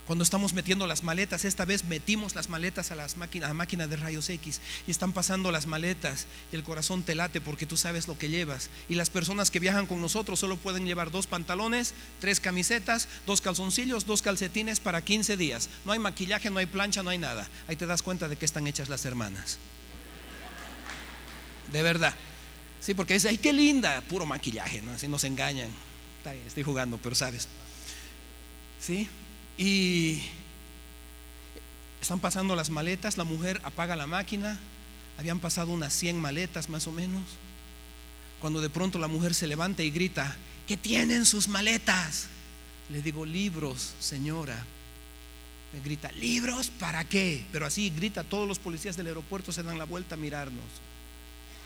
[0.07, 3.53] Cuando estamos metiendo las maletas, esta vez metimos las maletas a, las máquinas, a la
[3.53, 7.65] máquina de rayos X y están pasando las maletas y el corazón te late porque
[7.65, 8.69] tú sabes lo que llevas.
[8.89, 13.39] Y las personas que viajan con nosotros solo pueden llevar dos pantalones, tres camisetas, dos
[13.39, 15.69] calzoncillos, dos calcetines para 15 días.
[15.85, 17.47] No hay maquillaje, no hay plancha, no hay nada.
[17.69, 19.59] Ahí te das cuenta de que están hechas las hermanas.
[21.71, 22.13] De verdad.
[22.81, 24.91] Sí, porque dice, ay, qué linda, puro maquillaje, ¿no?
[24.91, 25.69] Así nos engañan.
[26.47, 27.47] estoy jugando, pero sabes.
[28.79, 29.07] ¿Sí?
[29.55, 30.23] Y
[32.01, 34.59] están pasando las maletas, la mujer apaga la máquina,
[35.19, 37.21] habían pasado unas 100 maletas más o menos,
[38.39, 40.35] cuando de pronto la mujer se levanta y grita,
[40.67, 42.27] ¿qué tienen sus maletas?
[42.89, 44.65] Le digo, libros, señora.
[45.71, 47.45] Me grita, ¿libros para qué?
[47.51, 50.65] Pero así grita, todos los policías del aeropuerto se dan la vuelta a mirarnos.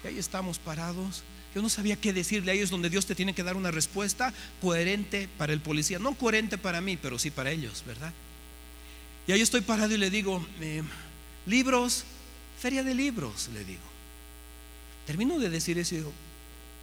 [0.04, 1.24] Y ahí estamos parados
[1.56, 2.52] yo no sabía qué decirle.
[2.52, 6.00] Ahí es donde Dios te tiene que dar una respuesta coherente para el policía.
[6.00, 8.14] No coherente para mí, pero sí para ellos, ¿verdad?
[9.26, 10.84] Y ahí estoy parado y le digo, eh,
[11.46, 12.04] libros,
[12.60, 13.82] feria de libros, le digo.
[15.08, 16.14] Termino de decir eso y digo,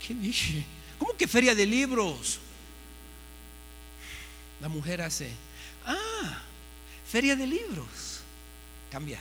[0.07, 0.65] ¿qué dije?
[0.99, 2.39] ¿Cómo que feria de libros?
[4.59, 5.29] La mujer hace,
[5.85, 6.41] ah,
[7.07, 8.23] feria de libros.
[8.91, 9.21] Cambia.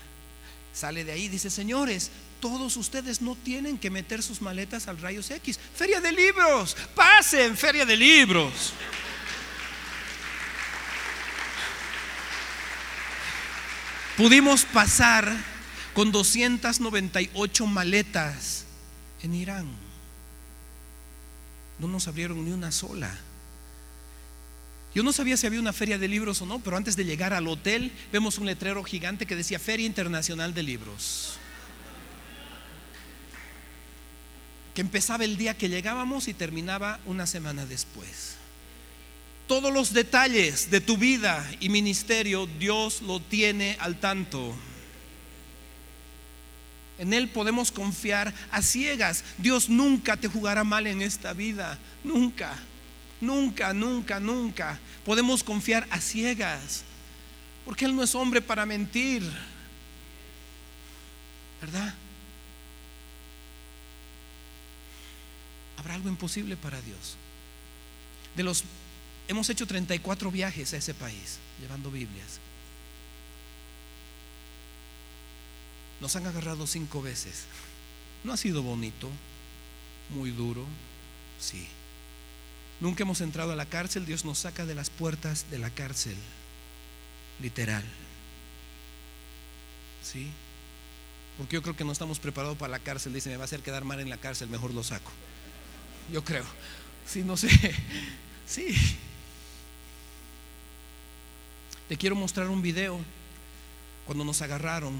[0.73, 2.09] Sale de ahí dice, señores,
[2.41, 5.57] todos ustedes no tienen que meter sus maletas al rayos X.
[5.75, 8.73] Feria de libros, pasen, feria de libros.
[14.17, 15.31] Pudimos pasar
[15.93, 18.65] con 298 maletas
[19.23, 19.67] en Irán.
[21.79, 23.17] No nos abrieron ni una sola.
[24.93, 27.33] Yo no sabía si había una feria de libros o no, pero antes de llegar
[27.33, 31.39] al hotel vemos un letrero gigante que decía Feria Internacional de Libros.
[34.81, 38.35] Empezaba el día que llegábamos y terminaba una semana después.
[39.47, 44.55] Todos los detalles de tu vida y ministerio Dios lo tiene al tanto.
[46.97, 49.23] En Él podemos confiar a ciegas.
[49.37, 51.77] Dios nunca te jugará mal en esta vida.
[52.03, 52.55] Nunca,
[53.19, 54.79] nunca, nunca, nunca.
[55.05, 56.83] Podemos confiar a ciegas.
[57.65, 59.23] Porque Él no es hombre para mentir.
[61.61, 61.93] ¿Verdad?
[65.81, 67.15] ¿Habrá algo imposible para Dios?
[68.35, 68.63] De los
[69.27, 72.39] hemos hecho 34 viajes a ese país llevando Biblias.
[75.99, 77.45] Nos han agarrado cinco veces.
[78.23, 79.09] No ha sido bonito,
[80.11, 80.67] muy duro,
[81.39, 81.67] sí.
[82.79, 86.15] Nunca hemos entrado a la cárcel, Dios nos saca de las puertas de la cárcel,
[87.39, 87.83] literal.
[90.03, 90.29] ¿Sí?
[91.39, 93.13] Porque yo creo que no estamos preparados para la cárcel.
[93.13, 95.11] Dice, me va a hacer quedar mal en la cárcel, mejor lo saco
[96.11, 96.45] yo creo.
[97.05, 97.49] Sí, no sé.
[98.47, 98.75] Sí.
[101.87, 102.99] Te quiero mostrar un video
[104.05, 104.93] cuando nos agarraron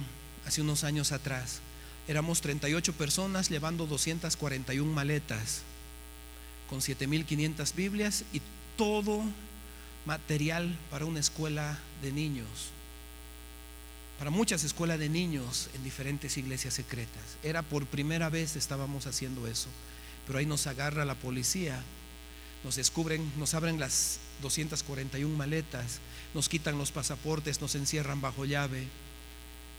[0.46, 1.60] hace unos años atrás.
[2.08, 5.64] Éramos 38 personas llevando 241 maletas
[6.70, 8.42] con 7500 Biblias y
[8.78, 9.22] todo
[10.06, 12.72] material para una escuela de niños.
[14.18, 17.38] Para muchas escuelas de niños en diferentes iglesias secretas.
[17.44, 19.68] Era por primera vez estábamos haciendo eso.
[20.28, 21.82] Pero ahí nos agarra la policía,
[22.64, 26.00] nos descubren, nos abren las 241 maletas,
[26.34, 28.88] nos quitan los pasaportes, nos encierran bajo llave.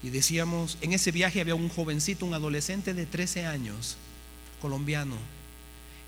[0.03, 3.97] Y decíamos, en ese viaje había un jovencito, un adolescente de 13 años,
[4.61, 5.17] colombiano.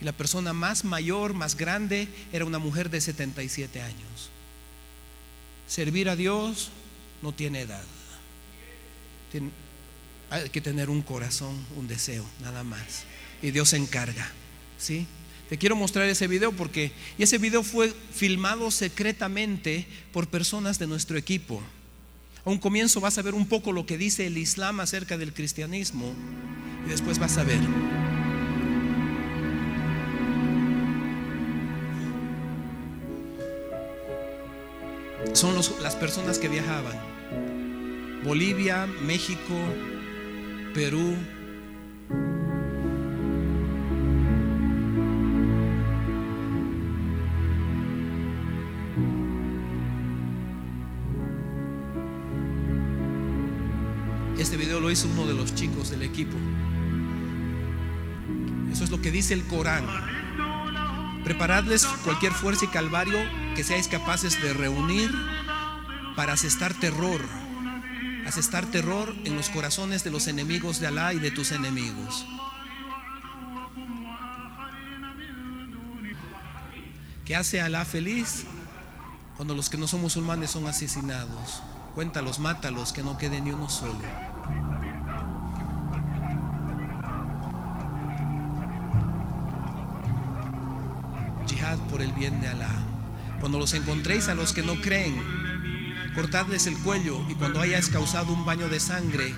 [0.00, 4.30] Y la persona más mayor, más grande, era una mujer de 77 años.
[5.68, 6.70] Servir a Dios
[7.22, 7.84] no tiene edad.
[10.30, 13.04] hay que tener un corazón, un deseo, nada más.
[13.44, 14.26] Y Dios se encarga.
[14.78, 15.06] ¿Sí?
[15.50, 20.86] Te quiero mostrar ese video porque y ese video fue filmado secretamente por personas de
[20.86, 21.62] nuestro equipo.
[22.46, 25.34] A un comienzo vas a ver un poco lo que dice el Islam acerca del
[25.34, 26.14] cristianismo
[26.86, 27.60] y después vas a ver.
[35.34, 36.98] Son las personas que viajaban.
[38.24, 39.54] Bolivia, México,
[40.72, 41.14] Perú,
[54.94, 56.36] hizo uno de los chicos del equipo.
[58.70, 59.84] Eso es lo que dice el Corán.
[61.24, 63.18] Preparadles cualquier fuerza y calvario
[63.56, 65.10] que seáis capaces de reunir
[66.14, 67.20] para asestar terror.
[68.24, 72.24] Asestar terror en los corazones de los enemigos de Alá y de tus enemigos.
[77.24, 78.44] ¿Qué hace Alá feliz?
[79.36, 81.62] Cuando los que no son musulmanes son asesinados.
[81.96, 83.98] Cuéntalos, mátalos, que no quede ni uno solo.
[91.46, 92.70] Jihad por el bien de Alá.
[93.40, 95.14] Cuando los encontréis a los que no creen,
[96.14, 99.34] cortadles el cuello y cuando hayas causado un baño de sangre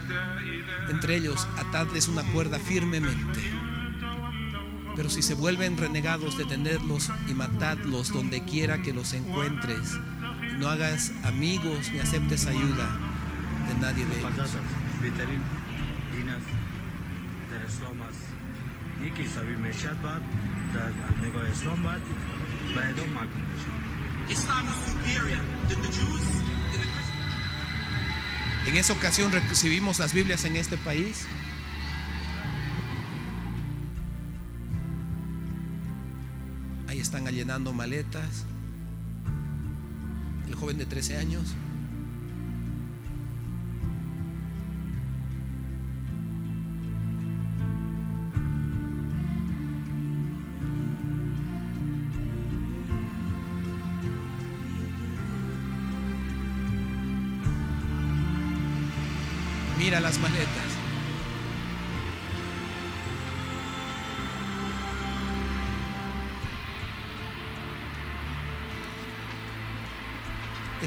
[0.88, 3.40] entre ellos, atadles una cuerda firmemente.
[4.94, 9.98] Pero si se vuelven renegados, detenerlos y matadlos donde quiera que los encuentres
[10.58, 12.96] no hagas amigos ni aceptes ayuda
[13.68, 14.32] de nadie de ellos.
[28.66, 31.26] En esa ocasión recibimos las Biblias en este país.
[36.88, 38.46] Ahí están allenando maletas
[40.56, 41.54] joven de 13 años.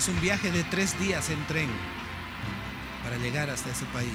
[0.09, 1.69] Un viaje de tres días en tren
[3.03, 4.09] para llegar hasta ese país.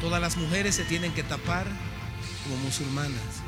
[0.00, 1.66] Todas las mujeres se tienen que tapar
[2.44, 3.47] como musulmanas.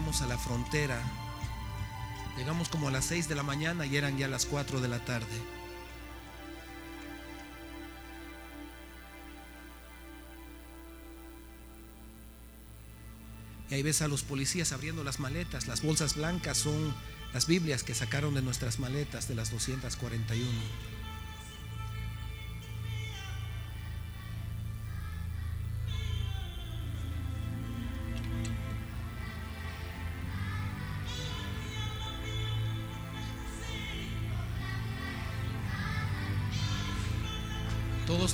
[0.00, 0.98] Llegamos a la frontera.
[2.38, 4.98] Llegamos como a las 6 de la mañana y eran ya las 4 de la
[5.04, 5.26] tarde.
[13.68, 15.68] Y ahí ves a los policías abriendo las maletas.
[15.68, 16.94] Las bolsas blancas son
[17.34, 20.99] las Biblias que sacaron de nuestras maletas de las 241.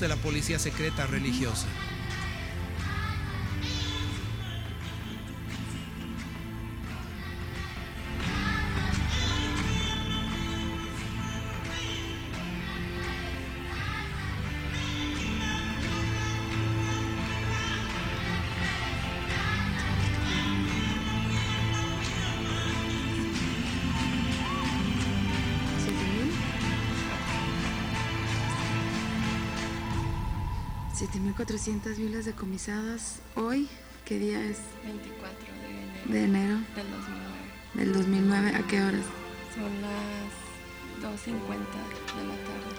[0.01, 1.67] De la policía secreta religiosa.
[31.57, 33.69] 7.400 Biblias decomisadas hoy.
[34.05, 34.59] ¿Qué día es?
[34.85, 37.37] 24 de enero De enero del 2009.
[37.75, 38.57] del 2009.
[38.57, 39.05] ¿A qué horas?
[39.55, 42.77] Son las 2.50 de la tarde.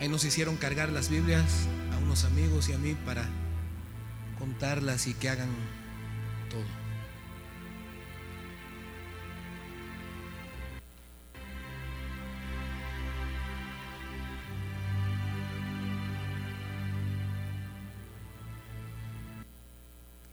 [0.00, 3.24] Ahí nos hicieron cargar las Biblias a unos amigos y a mí para
[4.40, 5.48] contarlas y que hagan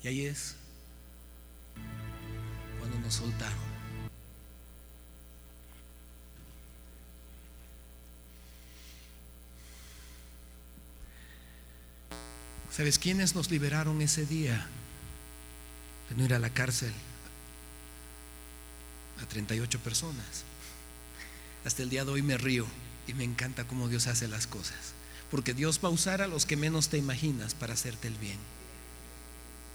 [0.03, 0.55] Y ahí es
[2.79, 3.73] cuando nos soltaron.
[12.69, 14.67] ¿Sabes quiénes nos liberaron ese día
[16.09, 16.91] de no ir a la cárcel?
[19.21, 20.43] A 38 personas.
[21.63, 22.65] Hasta el día de hoy me río
[23.07, 24.93] y me encanta cómo Dios hace las cosas.
[25.31, 28.39] Porque Dios va a usar a los que menos te imaginas para hacerte el bien.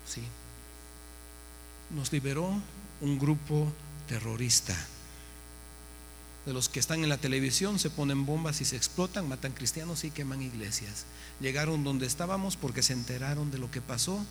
[0.09, 0.23] Sí.
[1.91, 2.51] Nos liberó
[3.01, 3.71] un grupo
[4.09, 4.75] terrorista.
[6.47, 10.05] De los que están en la televisión se ponen bombas y se explotan, matan cristianos
[10.05, 11.05] y queman iglesias.
[11.41, 14.25] Llegaron donde estábamos porque se enteraron de lo que pasó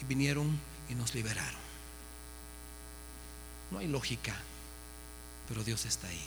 [0.00, 0.58] y vinieron
[0.88, 1.60] y nos liberaron.
[3.70, 4.34] No hay lógica,
[5.48, 6.26] pero Dios está ahí.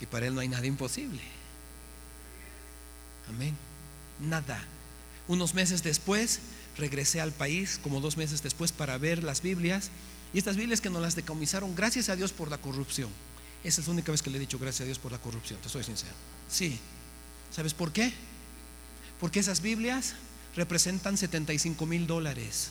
[0.00, 1.22] Y para Él no hay nada imposible.
[3.28, 3.56] Amén.
[4.20, 4.64] Nada.
[5.28, 6.40] Unos meses después
[6.76, 9.90] regresé al país, como dos meses después, para ver las Biblias.
[10.32, 13.10] Y estas Biblias que nos las decomisaron, gracias a Dios por la corrupción.
[13.62, 15.58] Esa es la única vez que le he dicho gracias a Dios por la corrupción,
[15.60, 16.12] te soy sincero.
[16.48, 16.78] Sí.
[17.50, 18.12] ¿Sabes por qué?
[19.20, 20.14] Porque esas Biblias
[20.56, 22.70] representan 75 mil dólares.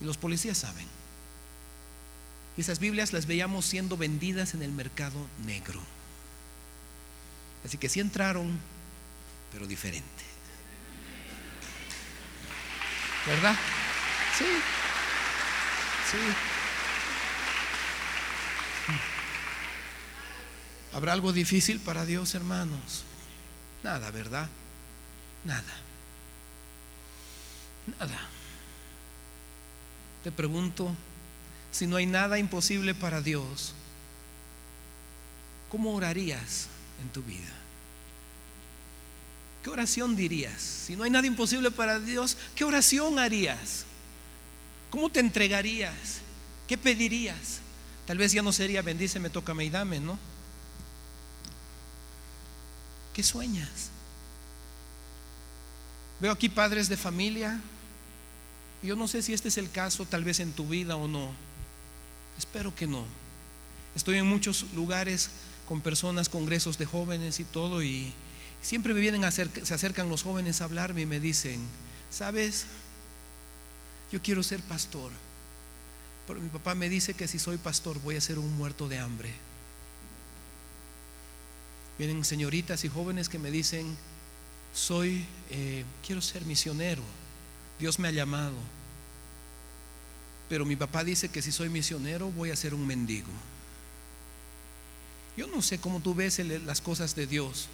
[0.00, 0.86] Y los policías saben.
[2.56, 5.80] Esas Biblias las veíamos siendo vendidas en el mercado negro.
[7.64, 8.58] Así que sí entraron,
[9.52, 10.24] pero diferente.
[13.26, 13.54] ¿Verdad?
[14.36, 14.44] Sí.
[16.10, 16.18] Sí.
[20.94, 23.04] ¿Habrá algo difícil para Dios, hermanos?
[23.82, 24.48] Nada, ¿verdad?
[25.44, 25.74] Nada.
[27.98, 28.28] Nada.
[30.24, 30.94] Te pregunto,
[31.70, 33.74] si no hay nada imposible para Dios,
[35.70, 36.68] ¿cómo orarías
[37.00, 37.61] en tu vida?
[39.62, 40.60] ¿Qué oración dirías?
[40.60, 43.84] Si no hay nada imposible para Dios, ¿qué oración harías?
[44.90, 46.20] ¿Cómo te entregarías?
[46.66, 47.60] ¿Qué pedirías?
[48.06, 50.18] Tal vez ya no sería bendíceme, tócame y dame, ¿no?
[53.14, 53.90] ¿Qué sueñas?
[56.20, 57.60] Veo aquí padres de familia.
[58.82, 61.30] Yo no sé si este es el caso, tal vez en tu vida o no.
[62.38, 63.04] Espero que no.
[63.94, 65.30] Estoy en muchos lugares
[65.68, 68.12] con personas, congresos de jóvenes y todo, y
[68.62, 71.60] siempre me vienen a acer- se acercan los jóvenes a hablarme y me dicen,
[72.10, 72.66] ¿sabes?
[74.10, 75.10] Yo quiero ser pastor,
[76.26, 78.98] pero mi papá me dice que si soy pastor voy a ser un muerto de
[78.98, 79.32] hambre.
[81.98, 83.96] Vienen señoritas y jóvenes que me dicen,
[84.74, 87.02] soy, eh, quiero ser misionero,
[87.78, 88.54] Dios me ha llamado,
[90.48, 93.28] pero mi papá dice que si soy misionero voy a ser un mendigo.
[95.36, 97.68] Yo no sé cómo tú ves las cosas de Dios,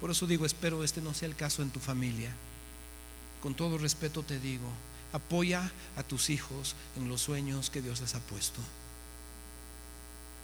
[0.00, 2.30] por eso digo, espero este no sea el caso en tu familia.
[3.42, 4.68] Con todo respeto te digo,
[5.12, 8.60] apoya a tus hijos en los sueños que Dios les ha puesto.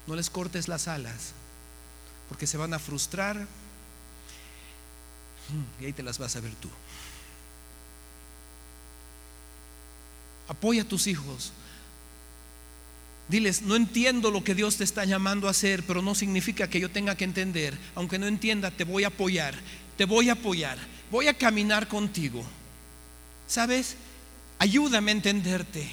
[0.07, 1.32] No les cortes las alas,
[2.28, 3.46] porque se van a frustrar
[5.80, 6.68] y ahí te las vas a ver tú.
[10.48, 11.53] Apoya a tus hijos.
[13.31, 16.81] Diles, no entiendo lo que Dios te está llamando a hacer, pero no significa que
[16.81, 17.78] yo tenga que entender.
[17.95, 19.55] Aunque no entienda, te voy a apoyar,
[19.97, 20.76] te voy a apoyar,
[21.12, 22.45] voy a caminar contigo.
[23.47, 23.95] ¿Sabes?
[24.59, 25.89] Ayúdame a entenderte.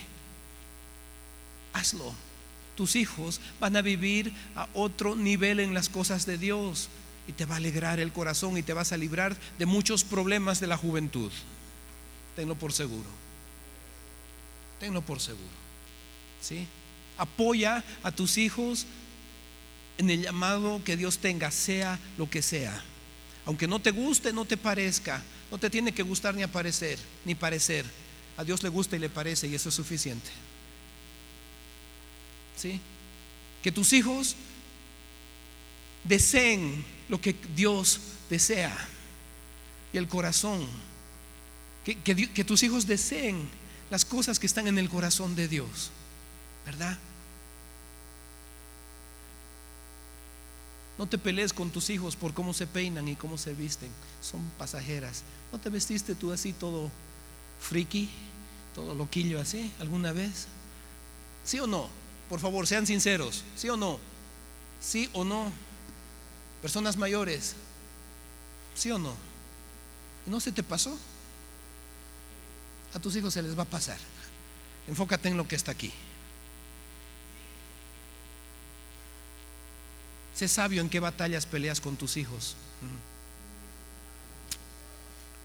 [1.74, 2.16] Hazlo.
[2.76, 6.90] Tus hijos van a vivir a otro nivel en las cosas de Dios
[7.28, 10.60] y te va a alegrar el corazón y te vas a librar de muchos problemas
[10.60, 11.32] de la juventud.
[12.36, 13.10] Tenlo por seguro.
[14.80, 15.68] Tenlo por seguro.
[16.42, 16.68] ¿Sí?
[17.18, 18.86] Apoya a tus hijos
[19.98, 22.84] en el llamado que Dios tenga, sea lo que sea.
[23.46, 27.34] Aunque no te guste, no te parezca, no te tiene que gustar ni aparecer, ni
[27.36, 27.86] parecer.
[28.36, 30.30] A Dios le gusta y le parece y eso es suficiente.
[32.56, 32.80] ¿Sí?
[33.64, 34.36] Que tus hijos
[36.04, 38.00] deseen lo que Dios
[38.30, 38.78] desea
[39.94, 40.68] y el corazón.
[41.84, 43.50] Que, que tus hijos deseen
[43.90, 45.92] las cosas que están en el corazón de Dios.
[46.68, 46.98] ¿Verdad?
[50.98, 53.90] No te pelees con tus hijos por cómo se peinan y cómo se visten.
[54.22, 55.24] Son pasajeras.
[55.54, 56.92] ¿No te vestiste tú así todo
[57.62, 58.10] friki,
[58.76, 60.48] todo loquillo así alguna vez?
[61.46, 61.88] ¿Sí o no?
[62.28, 63.46] Por favor, sean sinceros.
[63.56, 63.98] ¿Sí o no?
[64.82, 65.50] ¿Sí o no?
[66.62, 67.56] Personas mayores.
[68.76, 69.14] ¿Sí o no?
[70.26, 71.00] ¿No se te pasó?
[72.94, 74.00] A tus hijos se les va a pasar.
[74.86, 75.94] Enfócate en lo que está aquí.
[80.38, 82.56] Sé sabio en qué batallas peleas con tus hijos.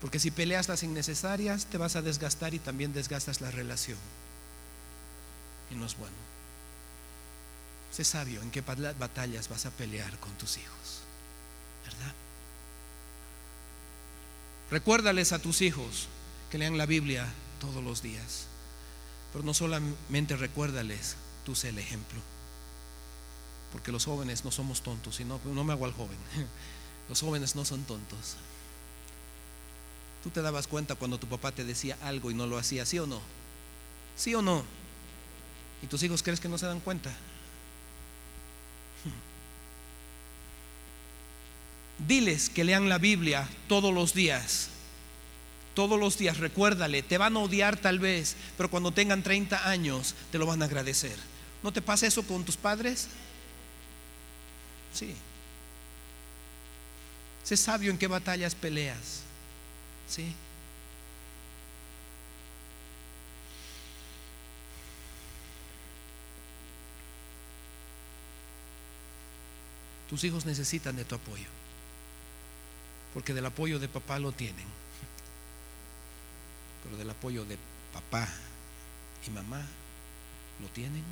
[0.02, 3.96] Porque si peleas las innecesarias, te vas a desgastar y también desgastas la relación.
[5.70, 6.14] Y no es bueno.
[7.90, 11.00] Sé sabio en qué batallas vas a pelear con tus hijos.
[11.86, 12.12] ¿Verdad?
[14.70, 16.08] Recuérdales a tus hijos
[16.50, 17.26] que lean la Biblia
[17.62, 18.44] todos los días.
[19.32, 21.16] Pero no solamente recuérdales,
[21.46, 22.20] tú sé el ejemplo
[23.72, 26.18] porque los jóvenes no somos tontos, y no, no me hago al joven,
[27.08, 28.36] los jóvenes no son tontos.
[30.22, 32.98] Tú te dabas cuenta cuando tu papá te decía algo y no lo hacía, ¿sí
[32.98, 33.20] o no?
[34.16, 34.62] ¿Sí o no?
[35.82, 37.10] ¿Y tus hijos crees que no se dan cuenta?
[42.06, 44.68] Diles que lean la Biblia todos los días.
[45.74, 50.14] Todos los días, recuérdale, te van a odiar tal vez, pero cuando tengan 30 años
[50.30, 51.16] te lo van a agradecer.
[51.62, 53.08] ¿No te pasa eso con tus padres?
[54.92, 55.14] Sí.
[57.44, 59.22] Sé sabio en qué batallas peleas.
[60.08, 60.34] Sí.
[70.08, 71.48] Tus hijos necesitan de tu apoyo.
[73.14, 74.66] Porque del apoyo de papá lo tienen.
[76.84, 77.56] Pero del apoyo de
[77.92, 78.28] papá
[79.26, 79.66] y mamá
[80.60, 81.04] lo tienen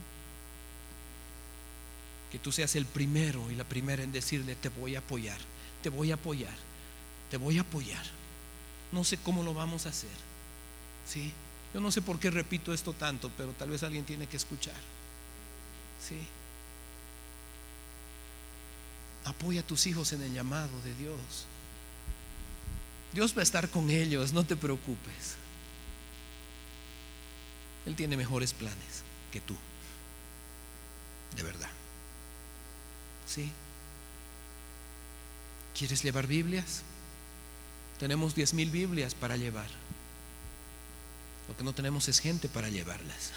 [2.30, 5.38] que tú seas el primero y la primera en decirle, te voy a apoyar,
[5.82, 6.54] te voy a apoyar,
[7.30, 8.04] te voy a apoyar.
[8.92, 10.10] No sé cómo lo vamos a hacer.
[11.06, 11.32] ¿Sí?
[11.74, 14.74] Yo no sé por qué repito esto tanto, pero tal vez alguien tiene que escuchar.
[16.06, 16.18] ¿Sí?
[19.24, 21.46] Apoya a tus hijos en el llamado de Dios.
[23.12, 25.36] Dios va a estar con ellos, no te preocupes.
[27.86, 29.02] Él tiene mejores planes
[29.32, 29.56] que tú.
[31.36, 31.70] De verdad.
[33.32, 33.48] ¿Sí?
[35.78, 36.82] ¿Quieres llevar Biblias?
[38.00, 39.68] Tenemos diez mil Biblias para llevar.
[41.48, 43.30] Lo que no tenemos es gente para llevarlas.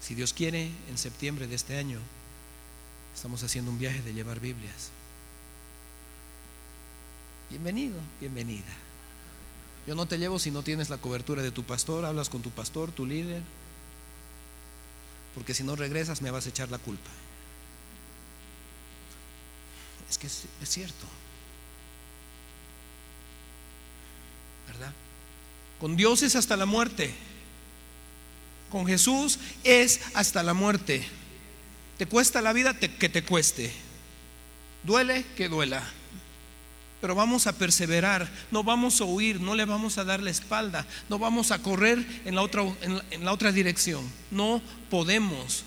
[0.00, 1.98] Si Dios quiere, en septiembre de este año
[3.14, 4.90] estamos haciendo un viaje de llevar Biblias.
[7.50, 8.72] Bienvenido, bienvenida.
[9.88, 12.50] Yo no te llevo si no tienes la cobertura de tu pastor, hablas con tu
[12.50, 13.42] pastor, tu líder,
[15.34, 17.10] porque si no regresas me vas a echar la culpa.
[20.08, 21.06] Es que es, cierto.
[24.68, 24.92] ¿Verdad?
[25.80, 27.12] Con Dios es hasta la muerte.
[28.70, 31.06] Con Jesús es hasta la muerte.
[31.98, 33.72] Te cuesta la vida que te cueste.
[34.84, 35.84] Duele que duela
[37.04, 40.86] pero vamos a perseverar, no vamos a huir, no le vamos a dar la espalda,
[41.10, 44.10] no vamos a correr en la otra, dirección.
[44.30, 45.64] No podemos.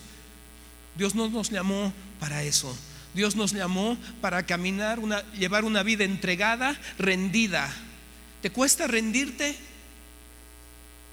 [0.95, 2.75] Dios no nos llamó para eso.
[3.13, 4.99] Dios nos llamó para caminar,
[5.37, 7.71] llevar una vida entregada, rendida.
[8.41, 9.55] ¿Te cuesta rendirte?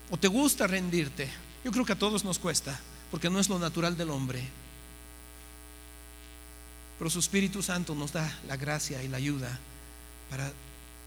[0.08, 1.28] ¿O te gusta rendirte?
[1.66, 4.42] Yo creo que a todos nos cuesta, porque no es lo natural del hombre.
[6.98, 9.60] Pero su Espíritu Santo nos da la gracia y la ayuda
[10.30, 10.52] para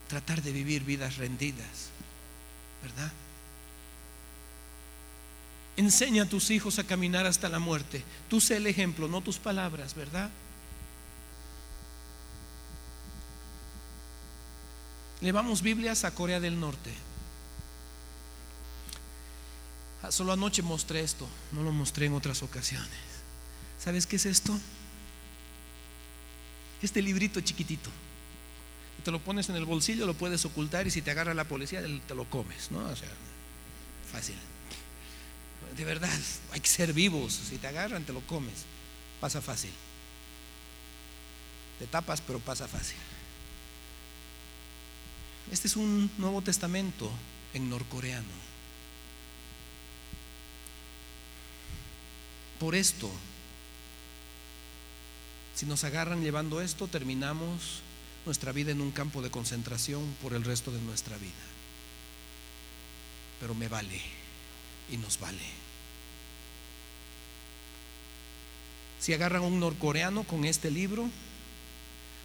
[0.08, 1.90] tratar de vivir vidas rendidas,
[2.82, 3.12] ¿verdad?
[5.76, 8.04] Enseña a tus hijos a caminar hasta la muerte.
[8.30, 10.30] Tú sé el ejemplo, no tus palabras, ¿verdad?
[15.22, 16.92] Llevamos Biblias a Corea del Norte.
[20.04, 22.90] Ah, solo anoche mostré esto, no lo mostré en otras ocasiones.
[23.80, 24.58] ¿Sabes qué es esto?
[26.82, 27.90] Este librito chiquitito
[29.08, 31.82] te lo pones en el bolsillo, lo puedes ocultar y si te agarra la policía
[32.06, 32.80] te lo comes, ¿no?
[32.80, 33.08] O sea,
[34.12, 34.36] fácil.
[35.78, 36.20] De verdad,
[36.52, 37.32] hay que ser vivos.
[37.32, 38.66] Si te agarran, te lo comes.
[39.22, 39.72] Pasa fácil.
[41.80, 42.98] Te tapas, pero pasa fácil.
[45.54, 47.10] Este es un Nuevo Testamento
[47.54, 48.28] en norcoreano.
[52.60, 53.10] Por esto,
[55.56, 57.87] si nos agarran llevando esto, terminamos
[58.28, 61.32] nuestra vida en un campo de concentración por el resto de nuestra vida.
[63.40, 64.02] Pero me vale
[64.92, 65.40] y nos vale.
[69.00, 71.10] Si agarran a un norcoreano con este libro,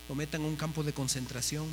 [0.08, 1.68] lo metan en un campo de concentración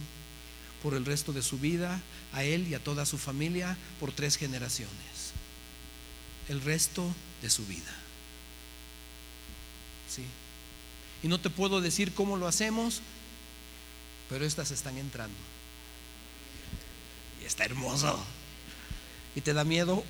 [0.83, 1.99] por el resto de su vida,
[2.31, 5.33] a él y a toda su familia, por tres generaciones.
[6.49, 7.03] El resto
[7.41, 7.95] de su vida.
[10.07, 10.23] Sí.
[11.23, 13.01] Y no te puedo decir cómo lo hacemos,
[14.29, 15.37] pero estas están entrando.
[17.41, 18.23] Y está hermoso.
[19.35, 20.03] Y te da miedo,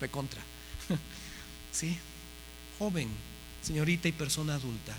[0.00, 0.42] recontra.
[1.72, 1.98] ¿Sí?
[2.78, 3.08] Joven,
[3.62, 4.94] señorita y persona adulta.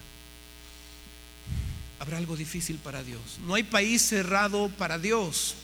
[2.00, 3.40] Habrá algo difícil para Dios.
[3.46, 5.56] No hay país cerrado para Dios.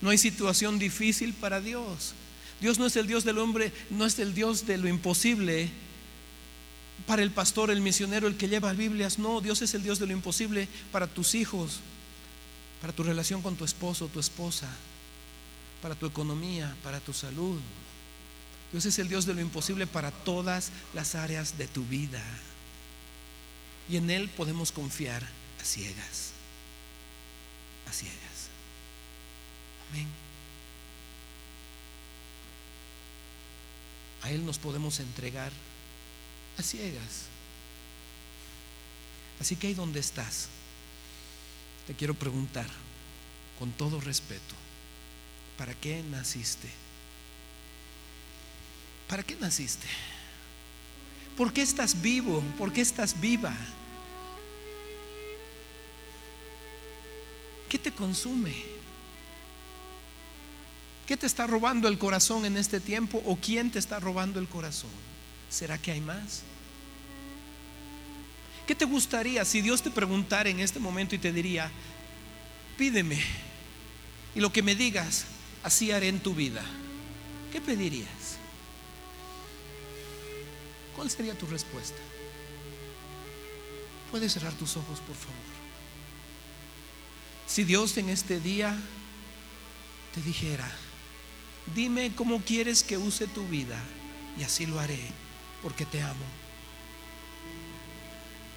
[0.00, 2.14] No hay situación difícil para Dios.
[2.60, 5.70] Dios no es el Dios del hombre, no es el Dios de lo imposible.
[7.06, 10.06] Para el pastor, el misionero, el que lleva Biblias, no, Dios es el Dios de
[10.06, 11.80] lo imposible para tus hijos,
[12.80, 14.68] para tu relación con tu esposo, tu esposa,
[15.80, 17.60] para tu economía, para tu salud.
[18.72, 22.22] Dios es el Dios de lo imposible para todas las áreas de tu vida.
[23.88, 26.32] Y en Él podemos confiar a ciegas.
[27.88, 28.50] A ciegas.
[29.90, 30.08] Amén.
[34.22, 35.52] A Él nos podemos entregar
[36.58, 37.26] a ciegas.
[39.40, 40.48] Así que ahí donde estás,
[41.86, 42.66] te quiero preguntar
[43.58, 44.54] con todo respeto,
[45.58, 46.68] ¿para qué naciste?
[49.08, 49.86] ¿Para qué naciste?
[51.36, 52.42] ¿Por qué estás vivo?
[52.58, 53.54] ¿Por qué estás viva?
[57.68, 58.54] ¿Qué te consume?
[61.06, 63.22] ¿Qué te está robando el corazón en este tiempo?
[63.26, 64.90] ¿O quién te está robando el corazón?
[65.48, 66.42] ¿Será que hay más?
[68.66, 71.70] ¿Qué te gustaría si Dios te preguntara en este momento y te diría,
[72.76, 73.22] pídeme
[74.34, 75.26] y lo que me digas,
[75.62, 76.62] así haré en tu vida?
[77.52, 78.38] ¿Qué pedirías?
[80.96, 81.98] ¿Cuál sería tu respuesta?
[84.10, 85.36] Puedes cerrar tus ojos, por favor.
[87.46, 88.76] Si Dios en este día
[90.12, 90.68] te dijera,
[91.74, 93.78] dime cómo quieres que use tu vida
[94.38, 95.25] y así lo haré
[95.62, 96.24] porque te amo.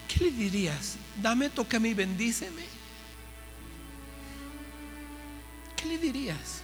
[0.08, 0.98] ¿Qué le dirías?
[1.22, 2.64] Dame, a mí, bendíceme.
[5.76, 6.62] ¿Qué le dirías?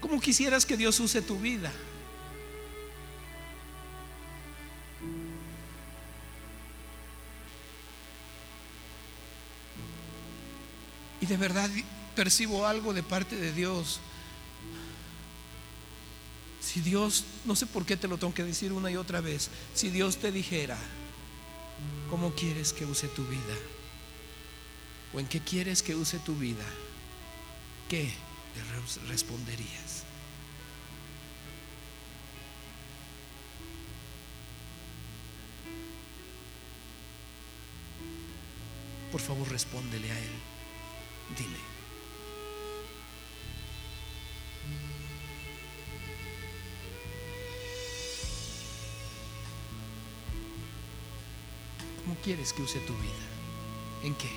[0.00, 1.72] ¿Cómo quisieras que Dios use tu vida?
[11.20, 11.68] Y de verdad
[12.14, 14.00] percibo algo de parte de Dios.
[16.72, 19.50] Si Dios, no sé por qué te lo tengo que decir una y otra vez,
[19.74, 20.78] si Dios te dijera,
[22.08, 23.56] ¿cómo quieres que use tu vida?
[25.12, 26.64] ¿O en qué quieres que use tu vida?
[27.88, 30.04] ¿Qué le responderías?
[39.10, 40.30] Por favor, respóndele a Él.
[41.36, 41.69] Dile.
[52.10, 53.12] ¿Cómo quieres que use tu vida?
[54.02, 54.28] ¿En qué?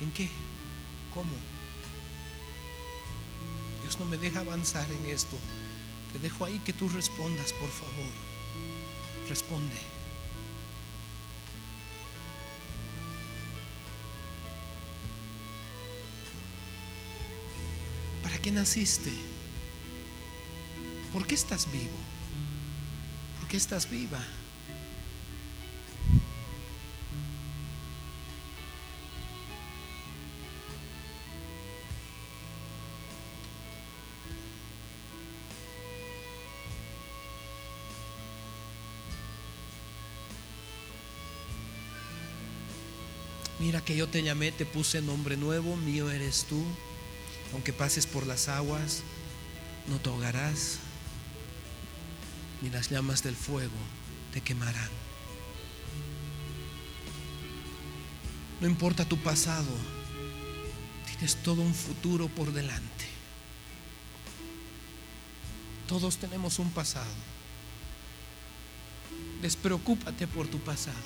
[0.00, 0.30] ¿En qué?
[1.12, 1.28] ¿Cómo?
[3.82, 5.36] Dios no me deja avanzar en esto.
[6.16, 8.10] Te dejo ahí que tú respondas, por favor.
[9.28, 9.76] Responde.
[18.22, 19.12] ¿Para qué naciste?
[21.12, 21.98] ¿Por qué estás vivo?
[23.38, 24.24] ¿Por qué estás viva?
[43.86, 46.62] Que yo te llamé, te puse nombre nuevo, mío eres tú.
[47.52, 49.02] Aunque pases por las aguas,
[49.86, 50.80] no te ahogarás,
[52.60, 53.76] ni las llamas del fuego
[54.32, 54.90] te quemarán.
[58.60, 59.70] No importa tu pasado,
[61.06, 63.06] tienes todo un futuro por delante.
[65.86, 67.06] Todos tenemos un pasado.
[69.40, 70.96] Despreocúpate por tu pasado.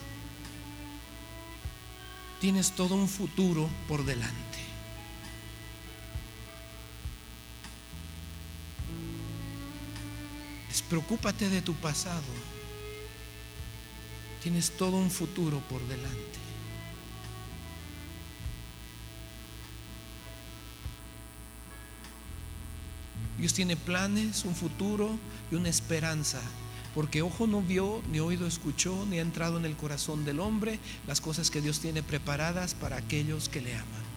[2.41, 4.59] Tienes todo un futuro por delante.
[10.69, 12.23] Despreocúpate de tu pasado.
[14.43, 16.39] Tienes todo un futuro por delante.
[23.37, 25.19] Dios tiene planes, un futuro
[25.51, 26.41] y una esperanza.
[26.95, 30.79] Porque ojo no vio, ni oído escuchó, ni ha entrado en el corazón del hombre
[31.07, 34.11] las cosas que Dios tiene preparadas para aquellos que le aman.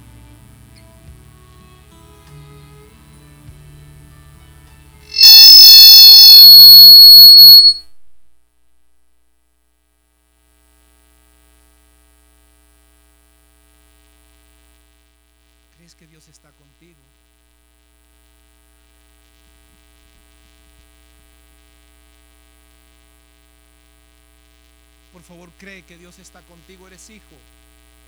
[25.34, 26.88] Favor, cree que Dios está contigo.
[26.88, 27.36] Eres hijo,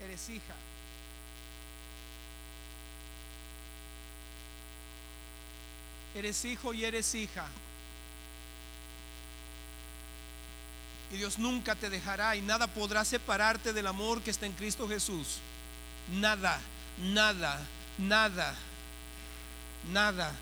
[0.04, 0.54] eres hija.
[6.14, 7.46] Eres hijo y eres hija.
[11.12, 14.88] Y Dios nunca te dejará y nada podrá separarte del amor que está en Cristo
[14.88, 15.38] Jesús.
[16.12, 16.60] Nada,
[16.98, 17.60] nada,
[17.98, 18.54] nada,
[19.92, 20.32] nada.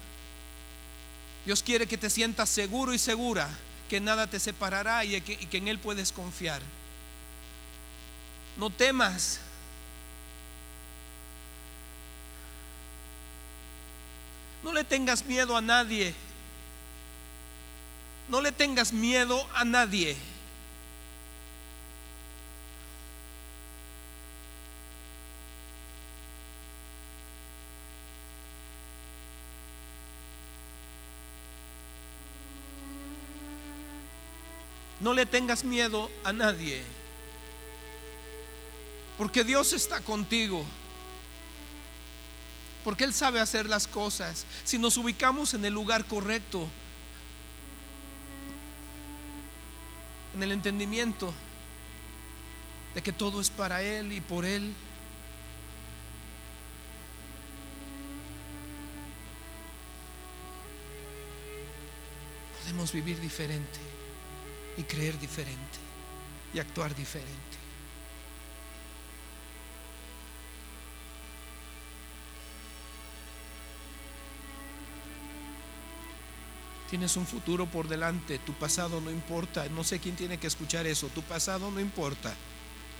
[1.44, 3.48] Dios quiere que te sientas seguro y segura
[3.88, 6.62] que nada te separará y que, en Él puedes confiar.
[8.56, 9.40] No temas.
[14.62, 16.14] No le tengas miedo a nadie.
[18.28, 20.16] No le tengas miedo a nadie.
[35.04, 36.82] No le tengas miedo a nadie.
[39.18, 40.64] Porque Dios está contigo.
[42.82, 44.46] Porque Él sabe hacer las cosas.
[44.64, 46.66] Si nos ubicamos en el lugar correcto,
[50.34, 51.34] en el entendimiento
[52.94, 54.72] de que todo es para Él y por Él.
[62.62, 63.94] Podemos vivir diferente
[64.76, 65.78] y creer diferente
[66.52, 67.64] y actuar diferente.
[76.90, 80.86] Tienes un futuro por delante, tu pasado no importa, no sé quién tiene que escuchar
[80.86, 82.32] eso, tu pasado no importa,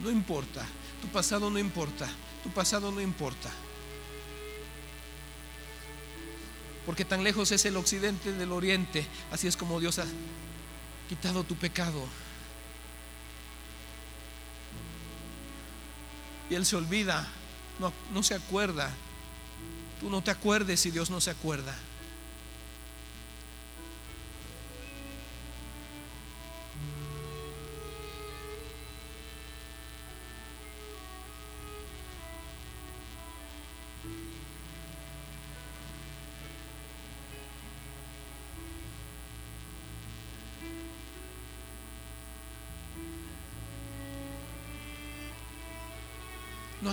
[0.01, 0.67] no importa,
[1.01, 2.09] tu pasado no importa,
[2.43, 3.51] tu pasado no importa.
[6.87, 10.07] Porque tan lejos es el occidente del oriente, así es como Dios ha
[11.09, 12.07] quitado tu pecado.
[16.51, 17.27] Y Él se olvida,
[17.79, 18.91] no, no se acuerda.
[20.01, 21.75] Tú no te acuerdes si Dios no se acuerda.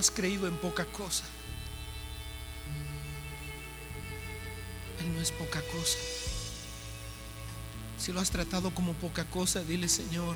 [0.02, 1.24] Has creído en poca cosa.
[5.00, 6.00] Él no es poca cosa.
[8.00, 10.36] Si lo has tratado como poca cosa, dile Señor,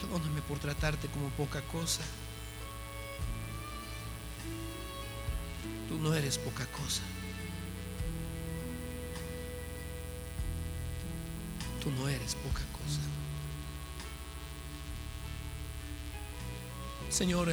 [0.00, 2.02] perdóname por tratarte como poca cosa.
[5.88, 7.02] Tú no eres poca cosa.
[11.84, 13.00] Tú no eres poca cosa.
[17.10, 17.48] Señor,